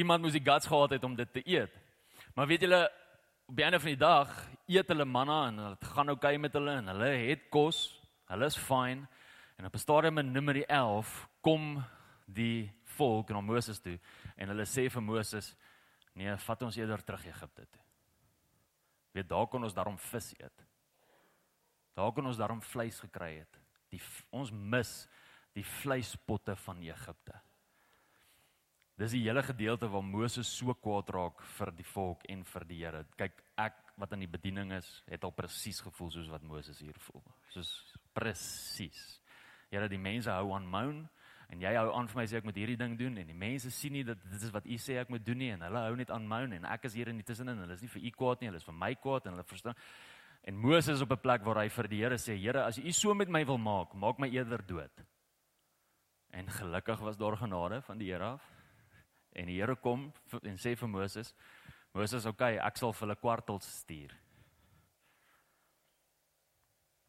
[0.00, 1.72] Iemand moes die guts gehad het om dit te eet.
[2.34, 2.82] Maar weet julle
[3.48, 4.30] op die einde van die dag
[4.72, 7.84] eet hulle manna en dit gaan oukei okay met hulle en hulle het kos.
[8.32, 9.04] Hulle is fine.
[9.60, 11.84] En op 'n stadium in Numeri 11 kom
[12.34, 13.98] die volk na Moses toe
[14.36, 15.54] en hulle sê vir Moses:
[16.14, 17.82] "Nee, vat ons eerder terug Egipte toe."
[19.12, 20.66] Weet daar kon ons daarom vis eet.
[21.94, 23.58] Daar kon ons daarom vleis gekry het.
[23.92, 24.92] Die ons mis
[25.52, 27.36] die vleispotte van Egipte.
[28.96, 32.78] Dis die hele gedeelte waar Moses so kwaad raak vir die volk en vir die
[32.84, 33.04] Here.
[33.18, 36.96] Kyk, ek wat in die bediening is, het al presies gevoel soos wat Moses hier
[37.08, 37.24] voel.
[37.52, 37.72] Soos
[38.16, 39.02] presies.
[39.72, 41.02] Here, die mense hou aan moan
[41.52, 43.70] en jy hou aan vir my sê ek moet hierdie ding doen en die mense
[43.74, 45.96] sien nie dat dit is wat u sê ek moet doen nie en hulle hou
[46.00, 48.12] net aan moan en ek is hier in die tussenin hulle is nie vir u
[48.16, 49.76] kwaad nie hulle is vir my kwaad en hulle verstaan.
[50.48, 53.14] En Moses op 'n plek waar hy vir die Here sê Here as u so
[53.14, 55.04] met my wil maak maak my eerder dood.
[56.32, 58.42] En gelukkig was daar genade van die Here af.
[59.32, 60.12] En die Here kom
[60.42, 61.34] en sê vir Moses
[61.94, 64.10] Moses okay ek sal vir hulle kwartels stuur.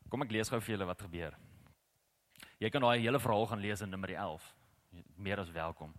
[0.09, 1.52] Kom ek lees gou vir julle wat gebeur
[2.63, 4.43] Jy kan daai hele verhaal gaan lees in Numeri 11.
[5.19, 5.91] Meer as welkom.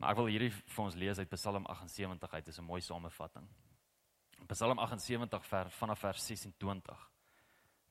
[0.00, 2.44] Maar ek wil hierdie vir ons lees uit Psalm 78 uit.
[2.46, 3.44] Dit is 'n mooi samevatting.
[4.48, 7.10] Psalm 78 vers vanaf vers 26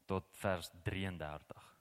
[0.05, 1.75] tot vers 33.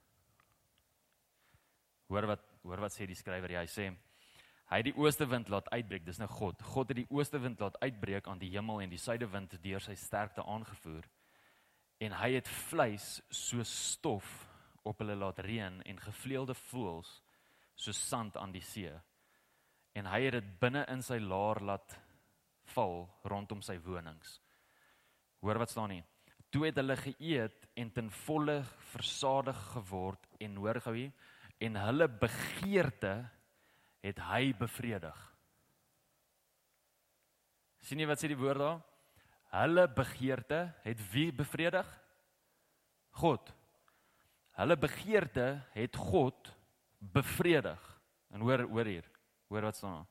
[2.09, 3.61] Hoor wat hoor wat sê die skrywer hier.
[3.61, 3.97] Hy sê
[4.69, 6.05] hy het die ooste wind laat uitbreek.
[6.05, 6.63] Dis nou God.
[6.63, 9.81] God het die ooste wind laat uitbreek aan die hemel en die suide wind deur
[9.81, 11.09] sy sterkte aangevoer.
[12.01, 14.52] En hy het vleis so stof
[14.83, 17.11] op hulle laat reën en gevleelde voëls
[17.75, 18.93] so sand aan die see.
[19.97, 21.97] En hy het dit binne in sy laar laat
[22.75, 24.39] val rondom sy wonings.
[25.43, 26.07] Hoor wat staan hier.
[26.53, 28.61] Toe het hulle geëet en ten volle
[28.93, 31.13] versadig geword en hoor gou hier
[31.63, 33.15] en hulle begeerte
[34.03, 35.19] het hy bevredig.
[37.83, 38.79] sien jy wat sê die woord daar?
[39.53, 41.89] Hulle begeerte het wie bevredig?
[43.19, 43.51] God.
[44.53, 46.53] Hulle begeerte het God
[46.99, 48.01] bevredig.
[48.31, 49.11] En hoor hoor hier.
[49.49, 50.07] Hoor wat staan.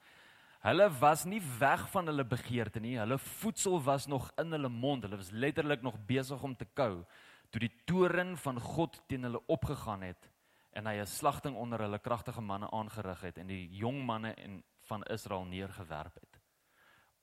[0.61, 2.97] Hulle was nie weg van hulle begeerte nie.
[2.97, 5.03] Hulle voedsel was nog in hulle mond.
[5.03, 7.05] Hulle was letterlik nog besig om te kou
[7.51, 10.29] toe die toren van God teen hulle opgegaan het
[10.71, 14.63] en hy 'n slagting onder hulle kragtige manne aangerig het en die jong manne en
[14.87, 16.39] van Israel neergewerp het.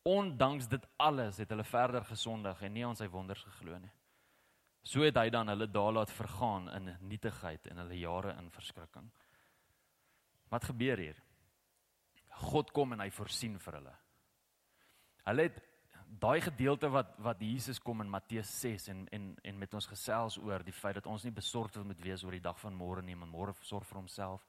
[0.03, 3.91] Ondanks dit alles het hulle verder gesondig en nie aan sy wonders geglo nie.
[4.83, 9.11] So het hy dan hulle daar laat vergaan in nietigheid en hulle jare in verskrikking.
[10.49, 11.23] Wat gebeur hier?
[12.51, 13.97] God kom en hy voorsien vir hulle.
[15.29, 15.59] Hulle het
[16.09, 20.39] daai gedeelte wat wat Jesus kom in Matteus 6 en en en met ons gesels
[20.39, 23.17] oor die feit dat ons nie besorgd moet wees oor die dag van môre nie,
[23.17, 24.47] maar môre sorg vir homself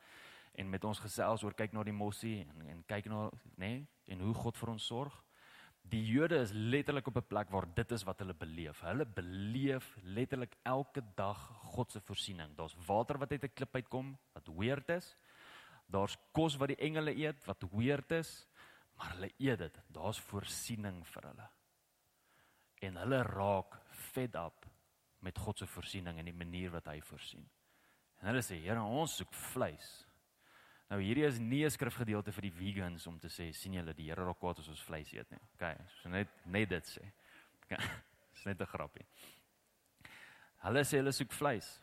[0.54, 3.88] en met ons gesels oor kyk na die mossie en en kyk na nê nee,
[4.08, 5.24] en hoe God vir ons sorg.
[5.82, 8.82] Die Jode is letterlik op 'n plek waar dit is wat hulle beleef.
[8.82, 12.56] Hulle beleef letterlik elke dag God se voorsiening.
[12.56, 15.18] Daar's water wat uit 'n klip uitkom wat weird is.
[15.86, 18.48] Daar's kos wat die engele eet wat weird is.
[18.96, 19.80] Maar hulle eet dit.
[19.88, 21.50] Daar's voorsiening vir hulle.
[22.82, 24.66] En hulle raak fed up
[25.20, 27.50] met God se voorsiening en die manier wat hy voorsien.
[28.20, 30.09] En hulle sê, "Here, ons soek vleis."
[30.90, 34.10] Nou hierdie is nie 'n skrifgedeelte vir die vegans om te sê sien julle die
[34.10, 35.42] Here raak kwaad as ons vleis eet nie.
[35.54, 37.12] OK, so net net dit sê.
[37.64, 37.78] OK.
[38.34, 39.06] Dis net 'n grappie.
[40.64, 41.80] Hulle sê hulle soek vleis.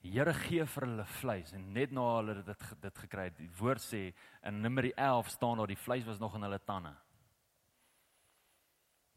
[0.00, 3.50] Die Here gee vir hulle vleis en net na hulle dit dit gekry het, die
[3.58, 4.14] woord sê
[4.46, 6.94] in Numeri 11 staan daar die vleis was nog in hulle tande.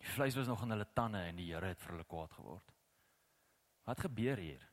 [0.01, 2.73] Die vleis was nog in hulle tande en die Here het vir hulle kwaad geword.
[3.85, 4.67] Wat gebeur hier?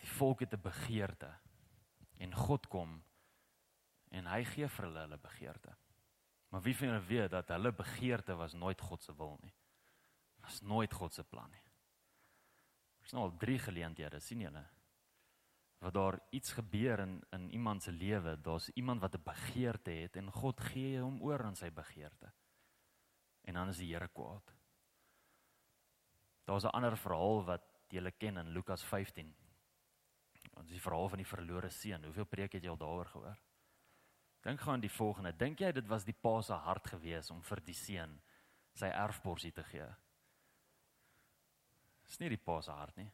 [0.00, 1.36] Die volk het 'n begeerte
[2.18, 3.02] en God kom
[4.10, 5.76] en hy gee vir hulle hulle begeerte.
[6.50, 9.54] Maar wie van julle weet dat hulle begeerte was nooit God se wil nie.
[10.42, 11.64] Was nooit God se plan nie.
[13.00, 14.64] Ons nou al 3 geleenthede, sien julle?
[15.80, 20.16] wat daar iets gebeur in in iemand se lewe, daar's iemand wat 'n begeerte het
[20.16, 22.32] en God gee hom oor aan sy begeerte.
[23.40, 24.54] En dan is die Here kwaad.
[26.44, 29.36] Daar's 'n ander verhaal wat julle ken in Lukas 15.
[30.32, 32.04] Dit is die verhaal van die verlore seun.
[32.04, 33.38] Hoeveel preek het jy al daaroor gehoor?
[34.42, 35.32] Dink gaan die volgende.
[35.36, 38.16] Dink jy dit was die pa se hart gewees om vir die seun
[38.72, 39.88] sy erfporsie te gee?
[42.06, 43.10] Dis nie die pa se hart nie.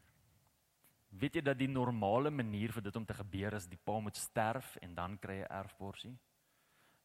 [1.17, 4.17] Weet jy dat die normale manier vir dit om te gebeur is die pa moet
[4.17, 6.15] sterf en dan kry hy erfporsie?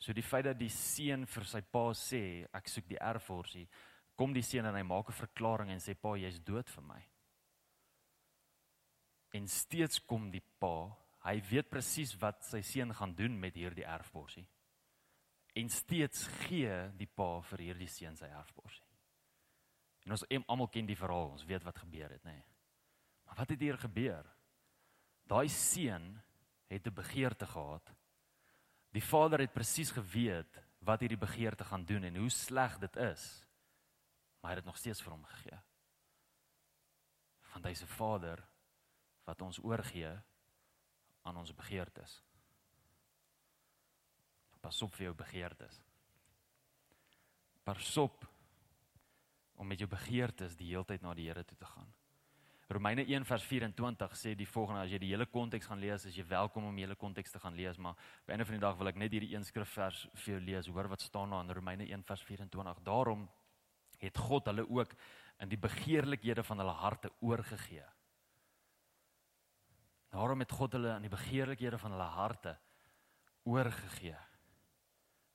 [0.02, 2.24] So die feit dat die seun vir sy pa sê
[2.58, 3.68] ek soek die erfporsie,
[4.18, 7.02] kom die seun en hy maak 'n verklaring en sê pa jy's dood vir my.
[9.34, 10.92] En steeds kom die pa,
[11.26, 14.48] hy weet presies wat sy seun gaan doen met hierdie erfporsie.
[15.54, 18.86] En steeds gee die pa vir hierdie seun sy erfporsie.
[20.06, 22.34] En ons almal ken die verhaal, ons weet wat gebeur het, nê?
[22.40, 22.48] Nee.
[23.28, 24.28] Maar wat het hier gebeur?
[25.30, 26.22] Daai seun
[26.68, 27.94] het 'n begeerte gehad.
[28.92, 33.46] Die vader het presies geweet wat hierdie begeerte gaan doen en hoe sleg dit is.
[34.42, 35.60] Maar hy het dit nog steeds vir hom gegee.
[37.54, 38.48] Want hy's 'n vader
[39.24, 40.22] wat ons oorgee
[41.22, 42.22] aan ons begeertes.
[44.62, 45.82] Pas op vir jou begeertes.
[47.64, 48.28] Pas op
[49.56, 51.90] om met jou begeertes die hele tyd na die Here toe te gaan.
[52.72, 56.16] Romeine 1 vers 24 sê die volgende as jy die hele konteks gaan lees, is
[56.16, 58.64] jy welkom om die hele konteks te gaan lees, maar op 'n einde van die
[58.64, 60.68] dag wil ek net hierdie een skrifvers vir jou lees.
[60.68, 62.80] Hoor wat staan daar in Romeine 1 vers 24.
[62.84, 63.30] Daarom
[64.00, 64.96] het God hulle ook
[65.40, 67.86] in die begeerlikhede van hulle harte oorgegee.
[70.12, 72.56] Daarom het God hulle aan die begeerlikhede van hulle harte
[73.48, 74.18] oorgegee.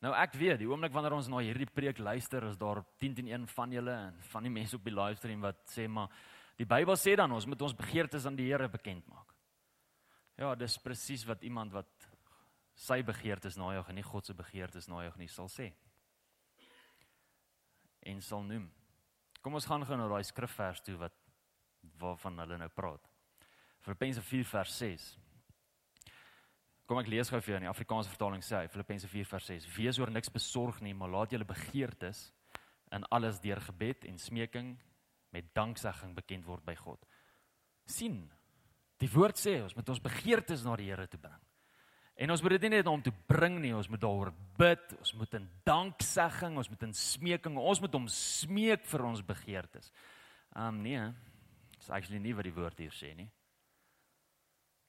[0.05, 3.31] Nou ek weet, die oomblik wanneer ons na hierdie preek luister, is daar 10 teen
[3.33, 6.13] 1 van julle en van die mense op die livestream wat sê maar
[6.57, 9.35] Die Bybel sê dan ons moet ons begeertes aan die Here bekend maak.
[10.41, 12.09] Ja, dis presies wat iemand wat
[12.77, 15.71] sy begeertes najag en nie God se begeertes najag nie sal sê.
[18.09, 18.71] En sal noem.
[19.45, 21.17] Kom ons gaan gou na daai skrifvers toe wat
[22.01, 23.05] waarvan hulle nou praat.
[23.87, 25.05] Filippense 4 vers 6.
[26.91, 29.51] Kom ek lees gou vir jou in die Afrikaanse vertaling sê hy Filippense 4 vers
[29.53, 32.29] 6: Wees oor niks besorg nie, maar laat julle begeertes
[32.95, 34.75] in alles deur gebed en smeking
[35.35, 36.99] met danksegging bekend word by God.
[37.87, 38.25] sien.
[38.99, 41.43] Die woord sê ons moet ons begeertes na die Here toe bring.
[42.19, 45.13] En ons moet dit nie net om te bring nie, ons moet daaroor bid, ons
[45.21, 49.93] moet in danksegging, ons moet in smeking, ons moet hom smeek vir ons begeertes.
[50.57, 51.05] Um nee,
[51.77, 53.29] dis actually nie wat die woord hier sê nie.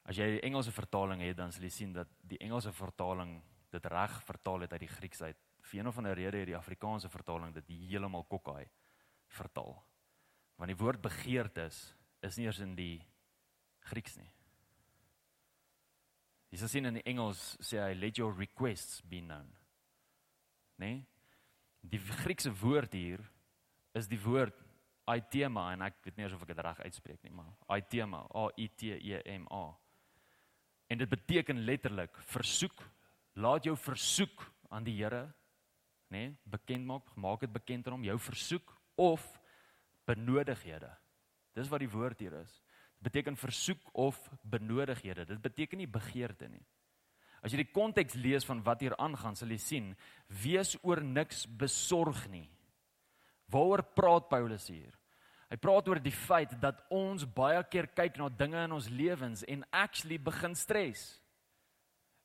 [0.08, 3.42] As jy die Engelse vertaling het, dan sal jy sien dat die Engelse vertaling
[3.76, 5.40] dit reg vertaal het uit die Grieks uit.
[5.68, 8.64] Vir een of ander rede het die Afrikaanse vertaling dit heeltemal kokkai
[9.36, 9.76] vertaal.
[10.56, 11.82] Want die woord begeertes
[12.24, 12.96] is nie eers in die
[13.92, 14.30] Grieks nie.
[16.52, 19.50] Dis as in in Engels sê hy let your requests be known.
[20.80, 21.04] Nee?
[21.84, 23.20] Die Griekse woord hier
[23.98, 24.56] is die woord
[25.08, 28.70] aitema en ek weet nie of ek dit reg uitspreek nie, maar aitema, A I
[28.72, 29.66] T E M A.
[30.88, 32.84] En dit beteken letterlik versoek,
[33.34, 35.26] laat jou versoek aan die Here,
[36.08, 39.26] nê, nee, bekend maak, maak dit bekend aan hom, jou versoek of
[40.08, 40.90] benodighede.
[41.58, 42.54] Dis wat die woord hier is.
[42.98, 45.26] Dit beteken versoek of benodighede.
[45.26, 46.64] Dit beteken nie begeerte nie.
[47.46, 49.92] As jy die konteks lees van wat hier aangaan, sal jy sien
[50.42, 52.48] wees oor niks besorg nie.
[53.54, 54.96] Waaroor praat Paulus hier?
[55.48, 59.46] Hy praat oor die feit dat ons baie keer kyk na dinge in ons lewens
[59.48, 61.22] en actually begin stres.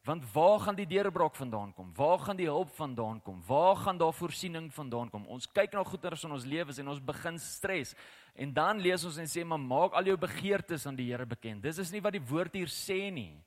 [0.02, 1.92] Want waar gaan die deurbraak vandaan kom?
[1.94, 3.38] Waar gaan die hulp vandaan kom?
[3.46, 5.28] Waar gaan daar voorsiening vandaan kom?
[5.30, 7.94] Ons kyk na goeders in ons lewens en ons begin stres.
[8.34, 11.62] En dan lees ons en sê maar maak al jou begeertes aan die Here bekend.
[11.62, 13.38] Dis is nie wat die woord hier sê nie.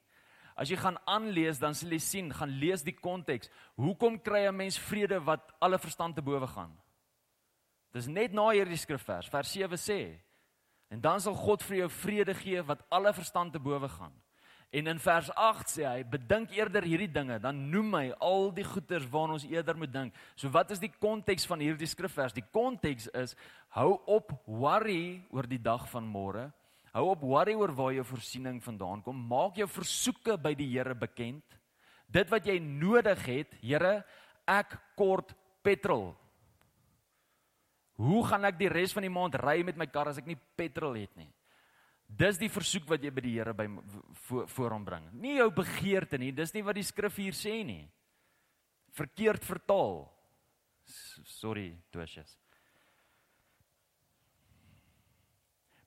[0.55, 3.51] As jy gaan aanlees, dan sal jy sien, gaan lees die konteks.
[3.75, 6.71] Hoekom kry 'n mens vrede wat alle verstand te bowe gaan?
[7.95, 9.99] Dis net na hierdie skrifvers, vers 7 sê.
[10.91, 14.13] En dan sal God vir jou vrede gee wat alle verstand te bowe gaan.
[14.75, 18.65] En in vers 8 sê hy, bedink eerder hierdie dinge, dan noem hy al die
[18.67, 20.17] goeders waarna ons eerder moet dink.
[20.35, 22.35] So wat is die konteks van hierdie skrifvers?
[22.35, 23.37] Die konteks is
[23.77, 26.49] hou op worry oor die dag van môre.
[26.91, 29.15] Hou op worry oor waar jou voorsiening vandaan kom.
[29.15, 31.43] Maak jou versoeke by die Here bekend.
[32.11, 34.01] Dit wat jy nodig het, Here,
[34.47, 35.31] ek kort
[35.63, 36.11] petrol.
[37.95, 40.37] Hoe gaan ek die res van die maand ry met my kar as ek nie
[40.59, 41.29] petrol het nie?
[42.05, 43.65] Dis die versoek wat jy by die Here by
[44.27, 45.07] voor, voor hom bring.
[45.17, 47.85] Nie jou begeerte nie, dis nie wat die skrif hier sê nie.
[48.95, 50.03] Verkeerd vertaal.
[50.85, 52.35] Sorry, Tosius.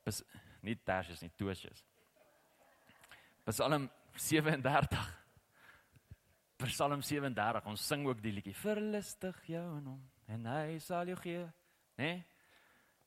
[0.04, 0.24] Bes
[0.66, 1.84] nie Tosius nie, Tosius.
[3.46, 5.06] Psalm 37.
[6.66, 7.70] Psalm 37.
[7.70, 11.46] Ons sing ook die liedjie Verlustig jou in hom en hy sal jou gee
[11.98, 12.12] nê?
[12.14, 12.18] Nee?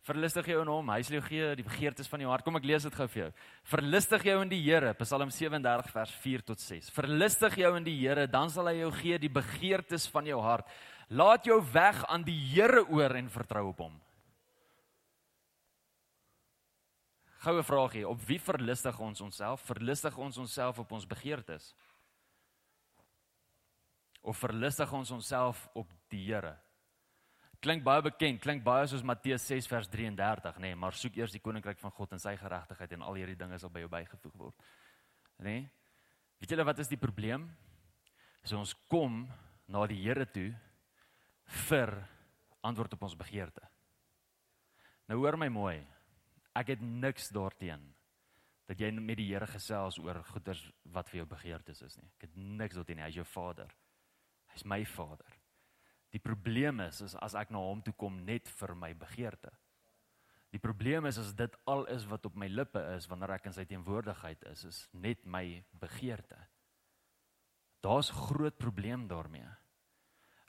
[0.01, 2.41] Verlustig jou in hom, hy sal jou gee die begeertes van jou hart.
[2.41, 3.27] Kom ek lees dit gou vir jou.
[3.69, 6.87] Verlustig jou in die Here, Psalm 37 vers 4 tot 6.
[6.95, 10.65] Verlustig jou in die Here, dan sal hy jou gee die begeertes van jou hart.
[11.13, 13.99] Laat jou weg aan die Here oor en vertrou op hom.
[17.45, 19.61] Goue vraagie, op wie verlustig ons onsself?
[19.69, 21.75] Verlustig ons onsself op ons begeertes?
[24.25, 26.57] Of verlustig ons onsself op die Here?
[27.61, 31.33] Klink baie bekend, klink baie soos Matteus 6 vers 33, nê, nee, maar soek eers
[31.35, 34.39] die koninkryk van God en sy geregtigheid en al hierdie dinge sal by jou bygevoeg
[34.39, 34.67] word.
[35.41, 35.53] Nê?
[35.59, 35.69] Nee?
[36.41, 37.45] Weet julle wat is die probleem?
[38.41, 39.27] Is ons kom
[39.69, 40.49] na die Here toe
[41.67, 41.93] vir
[42.65, 43.61] antwoord op ons begeerte.
[45.09, 45.75] Nou hoor my mooi.
[46.57, 47.83] Ek het niks daarteen
[48.69, 50.63] dat jy met die Here gesels oor goeders
[50.95, 52.09] wat vir jou begeertes is nie.
[52.17, 53.05] Ek het niks daarteen nie.
[53.05, 53.69] Hy is jou Vader.
[54.55, 55.40] Hy's my Vader.
[56.11, 59.51] Die probleem is, is as ek na hom toe kom net vir my begeerte.
[60.51, 63.55] Die probleem is as dit al is wat op my lippe is wanneer ek in
[63.55, 65.45] sy teenwoordigheid is, is net my
[65.79, 66.35] begeerte.
[67.81, 69.47] Daar's groot probleem daarmee.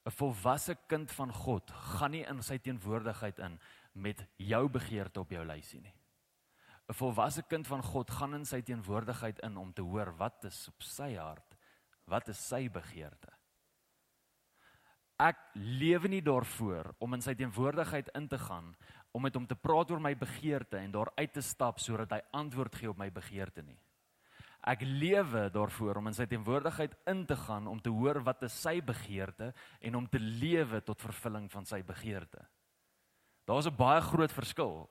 [0.03, 3.61] 'n Volwasse kind van God gaan nie in sy teenwoordigheid in
[3.94, 5.94] met jou begeerte op jou lysie nie.
[6.90, 10.68] 'n Volwasse kind van God gaan in sy teenwoordigheid in om te hoor wat is
[10.68, 11.57] op sy hart,
[12.07, 13.32] wat is sy begeerte
[15.22, 18.72] ek lewe nie daarvoor om in sy teenwoordigheid in te gaan
[19.12, 22.20] om met hom te praat oor my begeerte en daar uit te stap sodat hy
[22.38, 23.78] antwoord gee op my begeerte nie.
[24.62, 28.56] Ek lewe daarvoor om in sy teenwoordigheid in te gaan om te hoor wat is
[28.62, 29.50] sy begeerte
[29.82, 32.42] en om te lewe tot vervulling van sy begeerte.
[33.46, 34.88] Daar's 'n baie groot verskil.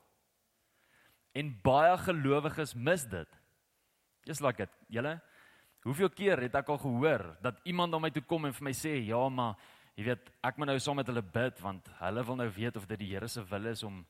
[1.34, 3.28] En baie gelowiges mis dit.
[4.26, 4.70] Just like it.
[4.90, 5.22] Julle,
[5.84, 8.74] hoeveel keer het ek al gehoor dat iemand na my toe kom en vir my
[8.74, 9.56] sê, "Ja, maar
[9.96, 12.88] Jy weet, ek moet nou saam met hulle bid want hulle wil nou weet of
[12.88, 14.06] dit die Here se wil is om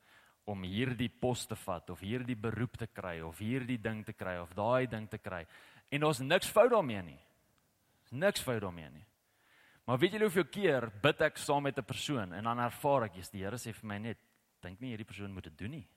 [0.50, 4.40] om hierdie pos te vat of hierdie beroep te kry of hierdie ding te kry
[4.42, 5.44] of daai ding te kry.
[5.94, 7.20] En daar's niks fout daarmee nie.
[8.12, 9.06] Niks fout daarmee nie.
[9.86, 13.16] Maar weet julle hoeveel keer bid ek saam met 'n persoon en dan ervaar ek,
[13.16, 14.18] jy's die Here sê vir my net,
[14.62, 15.88] dink nie hierdie persoon moet dit doen nie.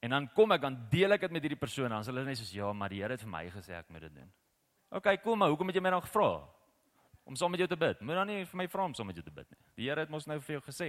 [0.00, 2.38] En dan kom ek dan deel ek dit met hierdie persoon, dan sê hulle net
[2.38, 4.32] soos ja, maar die Here het vir my gesê ek moet dit doen.
[4.90, 6.57] OK, kom maar, hoekom het jy my dan gevra?
[7.28, 8.00] Om saam met jou te bid.
[8.00, 9.60] Moet dan nie vir my vra om saam met jou te bid nie.
[9.76, 10.88] Die Here het mos nou vir jou gesê.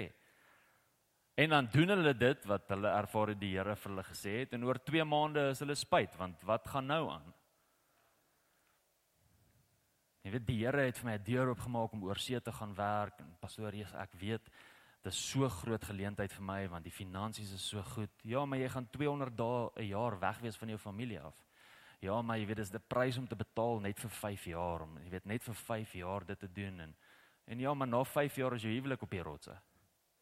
[1.39, 4.55] En dan doen hulle dit wat hulle ervaar het die Here vir hulle gesê het
[4.55, 7.27] en oor 2 maande is hulle spyt want wat gaan nou aan?
[10.23, 12.75] Jy weet die Here het vir my 'n deur oopgemaak om oor see te gaan
[12.75, 14.43] werk en pastoor Jesus, ek weet
[15.03, 18.11] dit is so groot geleentheid vir my want die finansies is so goed.
[18.23, 21.48] Ja, maar jy gaan 200 dae 'n jaar weg wees van jou familie af.
[21.99, 24.97] Ja, maar jy weet dis die prys om te betaal net vir 5 jaar om
[25.03, 26.95] jy weet net vir 5 jaar dit te doen en
[27.49, 29.55] en ja, maar na 5 jaar is jou huwelik op die rotse.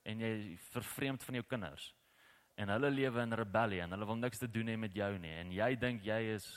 [0.07, 1.89] En jy vervreemd van jou kinders.
[2.55, 5.33] En hulle lewe in rebellie en hulle wil niks te doen hê met jou nie
[5.41, 6.47] en jy dink jy is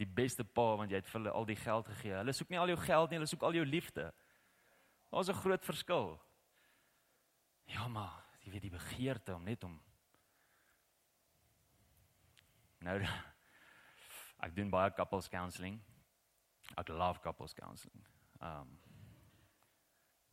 [0.00, 2.16] die beste pa want jy het vir hulle al die geld gegee.
[2.16, 4.12] Hulle soek nie al jou geld nie, hulle soek al jou liefde.
[5.12, 6.20] Daar's 'n groot verskil.
[7.66, 9.78] Ja, maar jy weet die begeerte om net om
[12.80, 12.98] nou
[14.44, 15.78] Ek doen baie couples counselling.
[16.76, 18.04] Ek love couples counselling.
[18.40, 18.80] Um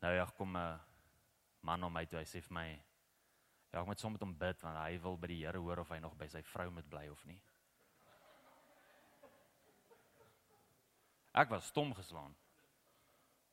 [0.02, 0.80] Nou ja, kom 'n
[1.62, 2.70] man om my toe, hy sê vir my
[3.72, 5.90] ja, ek moet sommer met hom bid want hy wil by die Here hoor of
[5.90, 7.42] hy nog by sy vrou moet bly of nie.
[11.34, 12.36] Ek was stom geslaan.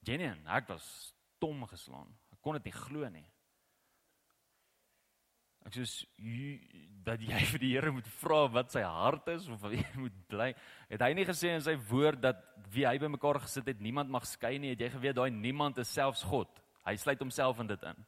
[0.02, 2.16] Genien, ek was stom geslaan.
[2.32, 3.26] Ek kon dit nie glo nie.
[5.68, 5.84] Ek sê
[7.04, 10.52] dat jy vir die Here moet vra wat sy hart is of jy moet bly.
[10.88, 12.40] Het hy nie gesê in sy woord dat
[12.72, 14.72] wie hy bymekaar gesit het, niemand mag skei nie?
[14.74, 16.50] Het jy geweet daai niemand is selfs God?
[16.88, 18.00] Hy sluit homself in dit in.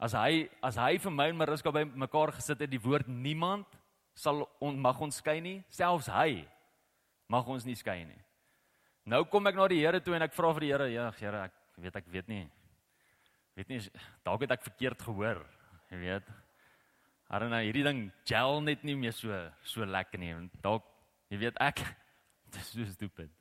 [0.00, 3.68] As hy as hy vir my en Mariska bymekaar gesit het, die woord niemand
[4.16, 6.44] sal on, mag ons skei nie, selfs hy
[7.32, 8.20] mag ons nie skei nie.
[9.10, 11.44] Nou kom ek na die Here toe en ek vra vir die Here, ja, Here,
[11.48, 12.44] ek weet ek weet nie.
[13.54, 13.80] Weet nie
[14.26, 15.44] dalk het ek verkeerd gehoor,
[15.92, 16.32] jy weet.
[17.28, 19.32] Maar nou hierdie ding gel net nie meer so
[19.64, 20.34] so lekker nie.
[20.62, 20.86] Dalk
[21.32, 21.80] jy weet ek
[22.54, 23.32] dis so stupid.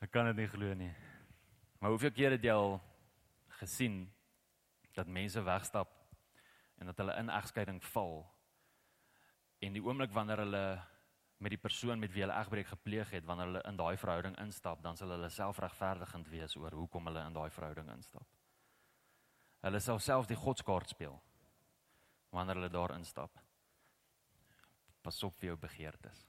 [0.00, 0.92] Ek kan dit nie glo nie.
[1.80, 2.78] Maar hoeveel keer het jy al
[3.60, 4.04] gesien
[4.96, 5.92] dat mense wegstap
[6.80, 8.22] en dat hulle in egskeiding val?
[9.60, 10.64] En die oomblik wanneer hulle
[11.40, 14.82] met die persoon met wie hulle egbreek gepleeg het, wanneer hulle in daai verhouding instap,
[14.84, 18.28] dan sal hulle selfregverdigend wees oor hoekom hulle in daai verhouding instap.
[19.64, 21.16] Hulle sal self die godskaart speel
[22.30, 23.38] wanneer hulle daar instap.
[25.02, 26.24] Pas op vir jou begeertes.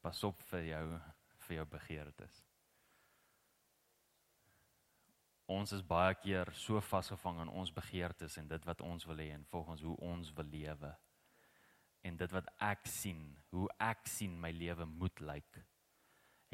[0.00, 0.86] Pas op vir jou
[1.46, 2.44] vir jou begeertes.
[5.50, 9.32] Ons is baie keer so vasgevang in ons begeertes en dit wat ons wil hê
[9.34, 10.92] en volgens hoe ons wil lewe.
[12.06, 15.58] En dit wat ek sien, hoe ek sien my lewe moet lyk.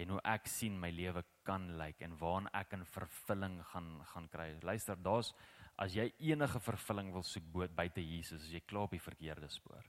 [0.01, 4.31] En hoe ek sien my lewe kan lyk en waarna ek in vervulling gaan gaan
[4.33, 4.49] kry.
[4.65, 5.33] Luister, daar's
[5.77, 7.45] as jy enige vervulling wil soek
[7.77, 9.85] buite Jesus, as jy klaar op die verkeerde spoor.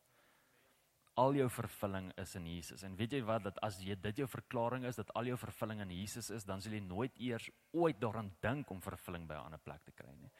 [1.17, 2.83] Al jou vervulling is in Jesus.
[2.85, 5.81] En weet jy wat dat as jy dit jou verklaring is dat al jou vervulling
[5.81, 9.45] in Jesus is, dan sal jy nooit eers ooit daaraan dink om vervulling by 'n
[9.49, 10.31] ander plek te kry nie.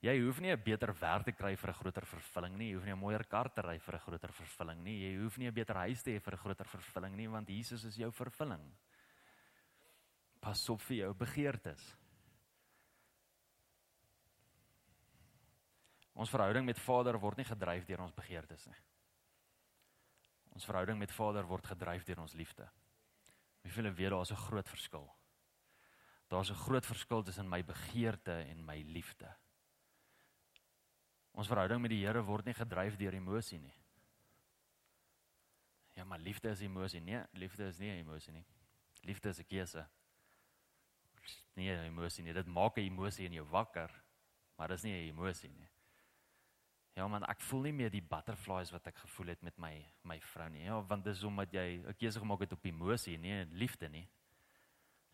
[0.00, 2.68] Jy hoef nie 'n beter werk te kry vir 'n groter vervulling nie.
[2.68, 4.98] Jy hoef nie 'n mooier kar te ry vir 'n groter vervulling nie.
[5.00, 7.84] Jy hoef nie 'n beter huis te hê vir 'n groter vervulling nie, want Jesus
[7.84, 8.72] is jou vervulling.
[10.40, 11.96] Pas op vir jou begeertes.
[16.14, 18.80] Ons verhouding met Vader word nie gedryf deur ons begeertes nie.
[20.54, 22.68] Ons verhouding met Vader word gedryf deur ons liefde.
[23.64, 25.08] Wie wil weet daar's 'n groot verskil.
[26.28, 29.34] Daar's 'n groot verskil tussen my begeerte en my liefde.
[31.32, 33.74] Ons verhouding met die Here word nie gedryf deur emosie nie.
[35.94, 37.00] Ja, maar liefde is emosie.
[37.00, 38.44] Nee, liefde is nie emosie nie.
[39.02, 39.88] Liefde is 'n keuse.
[41.54, 42.32] Nie emosie nie.
[42.32, 43.90] Dit maak 'n emosie in jou wakker,
[44.56, 45.73] maar dit is nie 'n emosie nie.
[46.94, 49.72] Ja man, ek voel nie meer die butterflies wat ek gevoel het met my
[50.06, 50.62] my vrou nie.
[50.68, 54.08] Ja, want dis omdat jy 'n keuse gemaak het op emosie, nie liefde nie.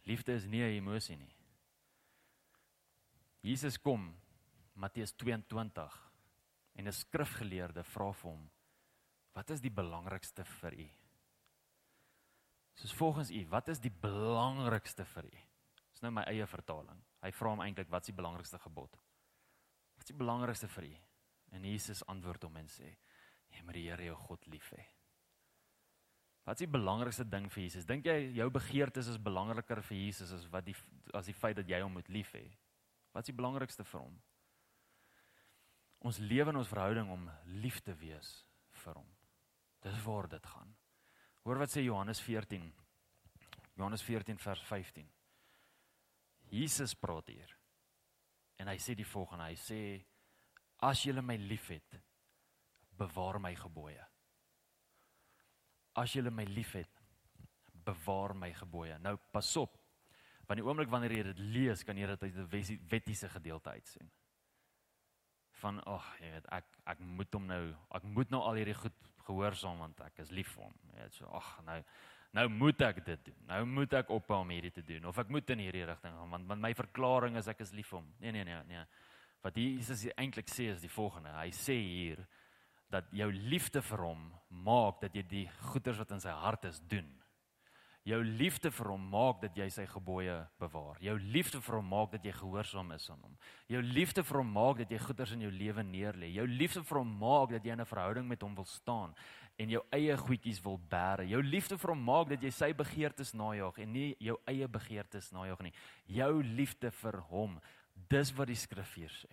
[0.05, 1.35] Liefde is nie 'n emosie nie.
[3.43, 4.15] Jesus kom
[4.75, 6.13] Matteus 22
[6.75, 8.51] en 'n skrifgeleerde vra vir hom:
[9.33, 10.89] "Wat is die belangrikste vir u?"
[12.75, 15.39] Soos volgens u, wat is die belangrikste vir u?
[15.93, 17.03] Dis nou my eie vertaling.
[17.23, 18.91] Hy vra hom eintlik: "Wat is die belangrikste gebod?"
[19.97, 20.97] Wat is die belangrikste vir u?
[21.53, 22.97] En Jesus antwoord hom en sê:
[23.51, 24.85] "Jy moet die Here jou God lief hê."
[26.45, 27.87] Wat is die belangrikste ding vir Jesus?
[27.87, 30.77] Dink jy jou begeertes is belangriker vir Jesus as wat die
[31.15, 32.47] as die feit dat jy hom moet lief hê?
[33.13, 34.21] Wat is die belangrikste vir hom?
[36.01, 37.29] Ons lewe in ons verhouding om
[37.61, 38.45] lief te wees
[38.85, 39.09] vir hom.
[39.85, 40.75] Dis waar dit gaan.
[41.45, 42.71] Hoor wat sê Johannes 14.
[43.77, 45.09] Johannes 14 vers 15.
[46.51, 47.53] Jesus praat hier.
[48.61, 49.81] En hy sê die volgende, hy sê
[50.83, 51.99] As julle my liefhet,
[52.97, 54.07] bewaar my gebooie.
[56.01, 57.03] As julle my liefhet,
[57.85, 58.97] bewaar my gebooie.
[59.03, 59.77] Nou pas op.
[60.49, 64.11] Want die oomblik wanneer jy dit lees, kan jy dit uit 'n wettiese gedeelte uitsien.
[65.61, 68.75] Van ag, oh, jy weet, ek ek moet hom nou, ek moet nou al hierdie
[68.75, 70.75] goed gehoorsaam want ek is lief vir hom.
[70.95, 71.83] Jy weet so, ag, nou
[72.33, 73.39] nou moet ek dit doen.
[73.47, 76.31] Nou moet ek ophou om hierdie te doen of ek moet in hierdie rigting gaan
[76.31, 78.13] want want my verklaring is ek is lief vir hom.
[78.23, 78.85] Nee nee nee nee.
[79.41, 81.33] Wat Jesus eintlik sê is die volgende.
[81.33, 82.27] Hy sê hier
[82.91, 86.81] dat jou liefde vir hom maak dat jy die goeders wat in sy hart is
[86.91, 87.09] doen.
[88.09, 90.97] Jou liefde vir hom maak dat jy sy gebooie bewaar.
[91.05, 93.35] Jou liefde vir hom maak dat jy gehoorsaam is aan hom.
[93.69, 96.31] Jou liefde vir hom maak dat jy goeders in jou lewe neerlê.
[96.33, 99.15] Jou liefde vir hom maak dat jy in 'n verhouding met hom wil staan
[99.59, 101.29] en jou eie goedjies wil bære.
[101.29, 105.31] Jou liefde vir hom maak dat jy sy begeertes najag en nie jou eie begeertes
[105.33, 105.73] najag nie.
[106.07, 107.61] Jou liefde vir hom
[108.09, 109.31] Dis wat die skrif hier sê.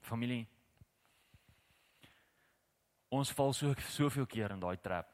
[0.00, 0.46] Familie
[3.08, 5.08] Ons val so soveel keer in daai trap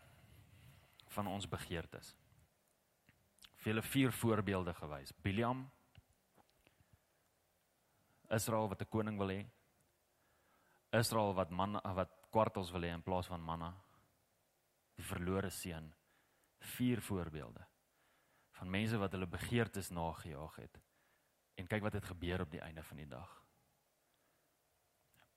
[1.14, 2.10] van ons begeertes.
[3.62, 5.12] Vele vier voorbeelde gewys.
[5.22, 5.62] Biliam
[8.34, 9.46] Israel wat 'n koning wil hê.
[10.92, 13.74] Israel wat man wat kwartels wil hê in plaas van manna.
[14.96, 15.94] Die verlore seun.
[16.58, 17.66] Vier voorbeelde
[18.50, 20.83] van mense wat hulle begeertes nagejaag het.
[21.60, 23.30] En kyk wat het gebeur op die einde van die dag.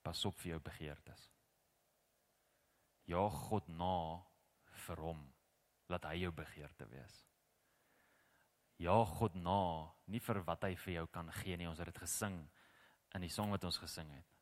[0.02, 1.28] Pas op vir jou begeertes.
[3.08, 4.20] Ja God na
[4.86, 5.20] vir hom
[5.88, 7.22] laat hy jou begeerte wees.
[8.78, 11.68] Ja God na, nie vir wat hy vir jou kan gee nie.
[11.70, 12.36] Ons het dit gesing
[13.16, 14.34] in die sang wat ons gesing het.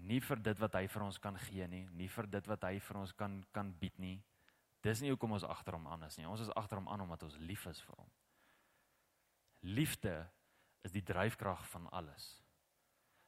[0.00, 2.78] Nie vir dit wat hy vir ons kan gee nie, nie vir dit wat hy
[2.80, 4.16] vir ons kan kan bied nie.
[4.80, 6.24] Dis nie hoekom ons agter hom aan is nie.
[6.24, 8.08] Ons is agter hom aan omdat ons lief is vir hom.
[9.60, 10.14] Liefde
[10.82, 12.40] is die dryfkrag van alles.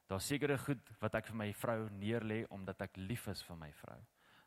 [0.08, 3.70] Daar's sekere goed wat ek vir my vrou neerlê omdat ek lief is vir my
[3.80, 3.98] vrou.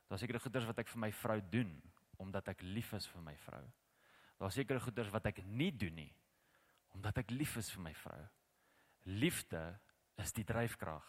[0.10, 1.74] Daar's sekere goeders wat ek vir my vrou doen
[2.22, 3.64] omdat ek lief is vir my vrou.
[4.40, 6.14] Daar's sekere goeders wat ek nie doen nie
[6.96, 8.22] omdat ek lief is vir my vrou.
[9.20, 9.62] Liefde
[10.22, 11.06] is die dryfkrag.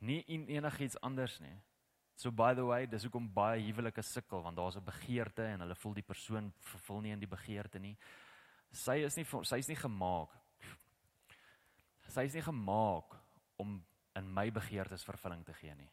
[0.00, 1.56] Nie en enigiets anders nie.
[2.16, 5.74] So by the way, dis hoekom baie huwelike sukkel want daar's 'n begeerte en hulle
[5.74, 7.96] voel die persoon vervul nie in die begeerte nie.
[8.74, 10.32] Sy is nie sy is nie gemaak.
[12.10, 13.14] Sy is nie gemaak
[13.62, 13.76] om
[14.18, 15.90] in my begeertes vervulling te gee nie.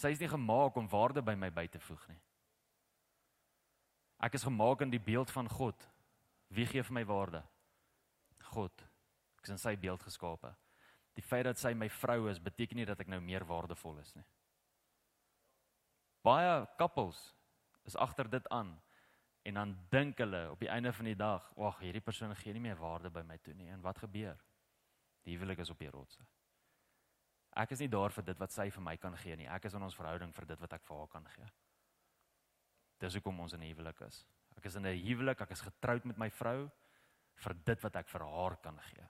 [0.00, 2.20] Sy is nie gemaak om waarde by my by te voeg nie.
[4.24, 5.76] Ek is gemaak in die beeld van God.
[6.48, 7.42] Wie gee vir my waarde?
[8.54, 8.84] God.
[9.38, 10.54] Ek is in sy beeld geskape.
[11.14, 14.12] Die feit dat sy my vrou is, beteken nie dat ek nou meer waardevol is
[14.16, 14.24] nie.
[16.24, 17.20] Baie couples
[17.84, 18.74] is agter dit aan
[19.44, 22.60] en dan dink hulle op die einde van die dag, "Wag, hierdie persoon gee nie
[22.60, 24.38] meer waarde by my toe nie." En wat gebeur?
[25.22, 26.24] Die huwelik is op die rotse.
[27.54, 29.46] Ek is nie daar vir dit wat sy vir my kan gee nie.
[29.46, 31.50] Ek is in ons verhouding vir dit wat ek vir haar kan gee.
[32.98, 34.26] Dis hoekom ons in 'n huwelik is.
[34.56, 36.70] Ek is in 'n huwelik, ek is getroud met my vrou
[37.36, 39.06] vir dit wat ek vir haar kan gee.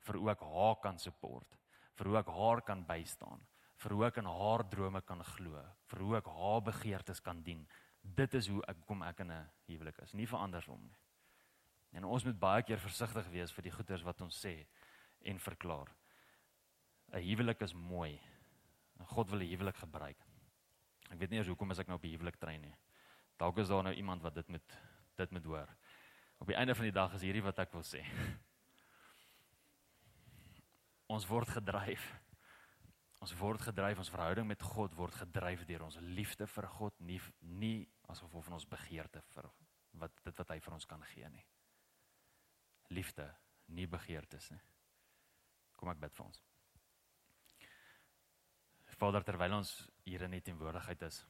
[0.00, 1.56] Vir ook haar kan support,
[1.94, 3.40] vir hoe ek haar kan bystaan,
[3.76, 7.66] vir hoe ek in haar drome kan glo, vir hoe ek haar begeertes kan dien.
[8.02, 10.96] Dit is hoe ek kom ek in 'n huwelik is, nie vir andersom nie.
[11.92, 14.66] En ons moet baie keer versigtig wees vir die goeders wat ons sê
[15.24, 15.88] en verklaar.
[17.12, 18.20] 'n huwelik is mooi.
[18.98, 20.18] God wil 'n huwelik gebruik.
[21.10, 22.76] Ek weet nie eers hoekom as ek nou op 'n huwelik trein nie.
[23.38, 24.78] Dalk is daar nou iemand wat dit met
[25.16, 25.68] dit moet hoor.
[26.38, 28.04] Op die einde van die dag is hierdie wat ek wil sê.
[31.14, 32.20] Ons word gedryf.
[33.18, 37.18] Ons word gedryf ons verhouding met God word gedryf deur ons liefde vir God, nie
[37.40, 39.50] nie as gevolg van ons begeerte vir
[39.98, 41.46] wat dit wat hy vir ons kan gee nie.
[42.94, 43.26] Liefde,
[43.74, 44.60] nie begeertes nie.
[45.76, 46.38] Kom ek bid vir ons.
[48.98, 49.72] Vader, terwyl ons
[50.08, 51.20] hier in die teenwoordigheid is,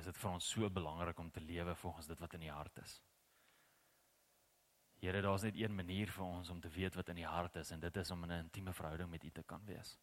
[0.00, 2.78] is dit vir ons so belangrik om te lewe volgens dit wat in die hart
[2.80, 2.94] is.
[5.02, 7.72] Here, daar's net een manier vir ons om te weet wat in die hart is
[7.74, 9.98] en dit is om in 'n intieme verhouding met U te kan wees.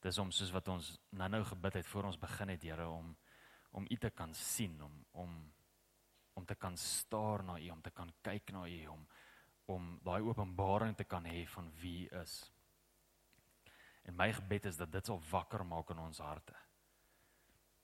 [0.00, 3.16] Dis om soos wat ons nou-nou gebid het voor ons begin het, Here, om
[3.70, 5.34] om U te kan sien, om om
[6.34, 9.06] om te kan staar na U, om te kan kyk na U, om
[9.70, 12.52] om daai openbaring te kan hê van wie U is.
[14.02, 16.56] En my gebed is dat dit sal wakker maak in ons harte.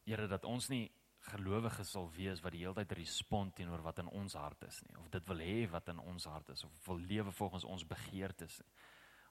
[0.04, 0.90] Here dat ons nie
[1.30, 4.94] gelowiges sal wees wat die hele tyd respond teenoor wat in ons hart is nie
[5.00, 8.60] of dit wil hê wat in ons hart is of wil lewe volgens ons begeertes
[8.62, 8.84] nie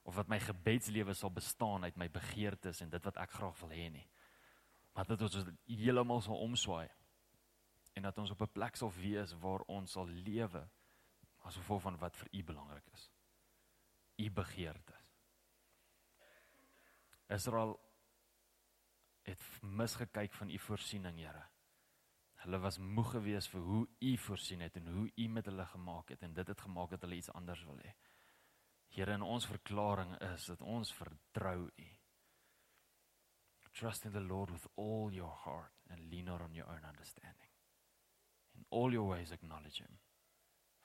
[0.06, 3.74] of wat my gebedslewe sal bestaan uit my begeertes en dit wat ek graag wil
[3.74, 4.06] hê nie.
[4.94, 6.86] Maar dat ons heeltemal sal omswaai
[7.98, 10.62] en dat ons op 'n plek sal wees waar ons sal lewe
[11.42, 13.10] asof gevolg van wat vir U belangrik is.
[14.16, 15.12] U begeertes.
[17.26, 17.80] Israel
[19.22, 21.44] het misgekyk van u voorsiening, Here.
[22.34, 26.08] Hulle was moeg geweest vir hoe u voorsien het en hoe u met hulle gemaak
[26.08, 27.94] het en dit het gemaak dat hulle iets anders wil hê.
[28.96, 31.88] Here, in ons verklaring is dat ons vertrou u.
[33.76, 37.50] Trust in the Lord with all your heart and lean not on your own understanding.
[38.56, 39.98] In all your ways acknowledge him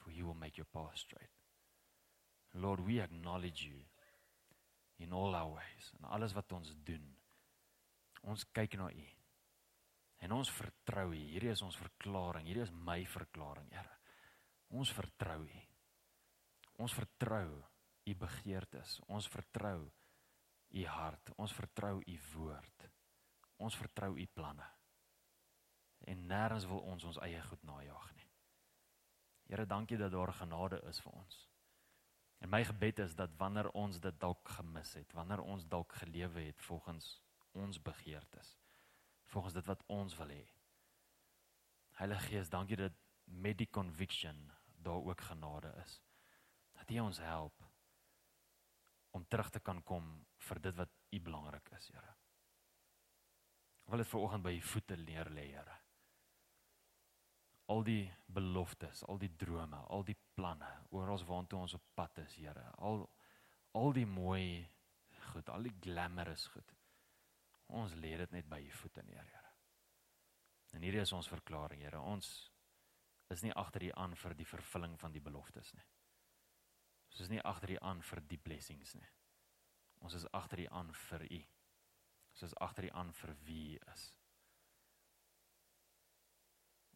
[0.01, 1.32] for he will make your path straight.
[2.53, 3.80] Lord, we acknowledge you
[4.99, 7.05] in all our ways en alles wat ons doen.
[8.28, 9.07] Ons kyk na U.
[10.22, 11.18] En ons vertrou U.
[11.18, 12.45] Hierdie is ons verklaring.
[12.45, 13.97] Hierdie is my verklaring, Here.
[14.78, 15.62] Ons vertrou U.
[16.84, 17.55] Ons vertrou
[18.05, 18.99] U begeertes.
[19.07, 19.91] Ons vertrou
[20.71, 21.33] U hart.
[21.35, 22.89] Ons vertrou U woord.
[23.57, 24.67] Ons vertrou U planne.
[26.09, 28.29] En nêrens wil ons ons eie goed najag nie.
[29.51, 31.41] Here, dankie dat daar genade is vir ons.
[32.41, 36.47] En my gebed is dat wanneer ons dit dalk gemis het, wanneer ons dalk gelewe
[36.47, 37.19] het volgens
[37.51, 38.55] ons begeertes,
[39.29, 40.45] volgens dit wat ons wil hê.
[41.99, 42.95] Heilige Gees, dankie dat
[43.25, 45.99] met die conviction daar ook genade is.
[46.79, 47.70] Dat U ons help
[49.12, 50.07] om terug te kan kom
[50.47, 52.16] vir dit wat U belangrik is, Here.
[53.91, 55.78] Wil dit vanoggend by U voete neer lê, Here.
[57.72, 62.36] al die beloftes, al die drome, al die planne, oral waartoe ons op pad is,
[62.36, 62.68] Here.
[62.78, 63.05] Al
[63.72, 64.68] al die mooi
[65.32, 66.74] goed, al die glamorous goed.
[67.72, 69.53] Ons lê dit net by u voete neer, Here.
[70.76, 71.99] En hierdie is ons verklaring, Here.
[71.99, 72.51] Ons
[73.32, 75.88] is nie agter u aan vir die vervulling van die beloftes nie.
[77.12, 79.09] Ons is nie agter u aan vir die blessings nie.
[80.01, 81.39] Ons is agter u aan vir u.
[82.32, 84.05] Ons is agter u aan vir wie u is.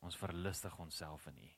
[0.06, 1.50] Ons verlustig onsself in u.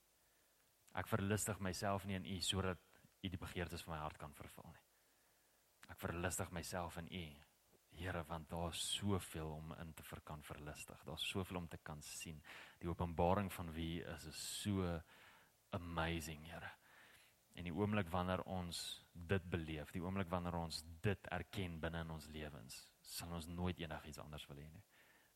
[0.97, 2.81] Ek verlustig myself nie in u sodat
[3.21, 4.85] u die begeertes van my hart kan vervul nie.
[5.93, 7.27] Ek verlustig myself in u.
[7.97, 10.99] Here, want daar's soveel om in te ver kan verlustig.
[11.05, 12.41] Daar's soveel om te kan sien.
[12.81, 14.99] Die openbaring van wie is is so
[15.73, 16.76] amazing, Here.
[17.57, 18.79] En die oomblik wanneer ons
[19.11, 23.79] dit beleef, die oomblik wanneer ons dit erken binne in ons lewens, sal ons nooit
[23.81, 24.83] enigiets anders wil hê nie.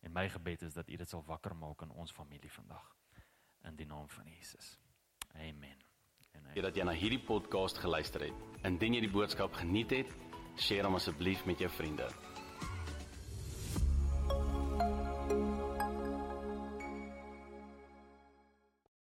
[0.05, 2.85] En my gebed is dat U dit sal wakker maak in ons familie vandag
[3.69, 4.77] in die naam van Jesus.
[5.33, 5.77] Amen.
[6.31, 6.61] En amen.
[6.63, 8.49] dat jy na hierdie podcast geluister het.
[8.65, 10.13] Indien jy die boodskap geniet het,
[10.67, 12.09] deel hom asseblief met jou vriende.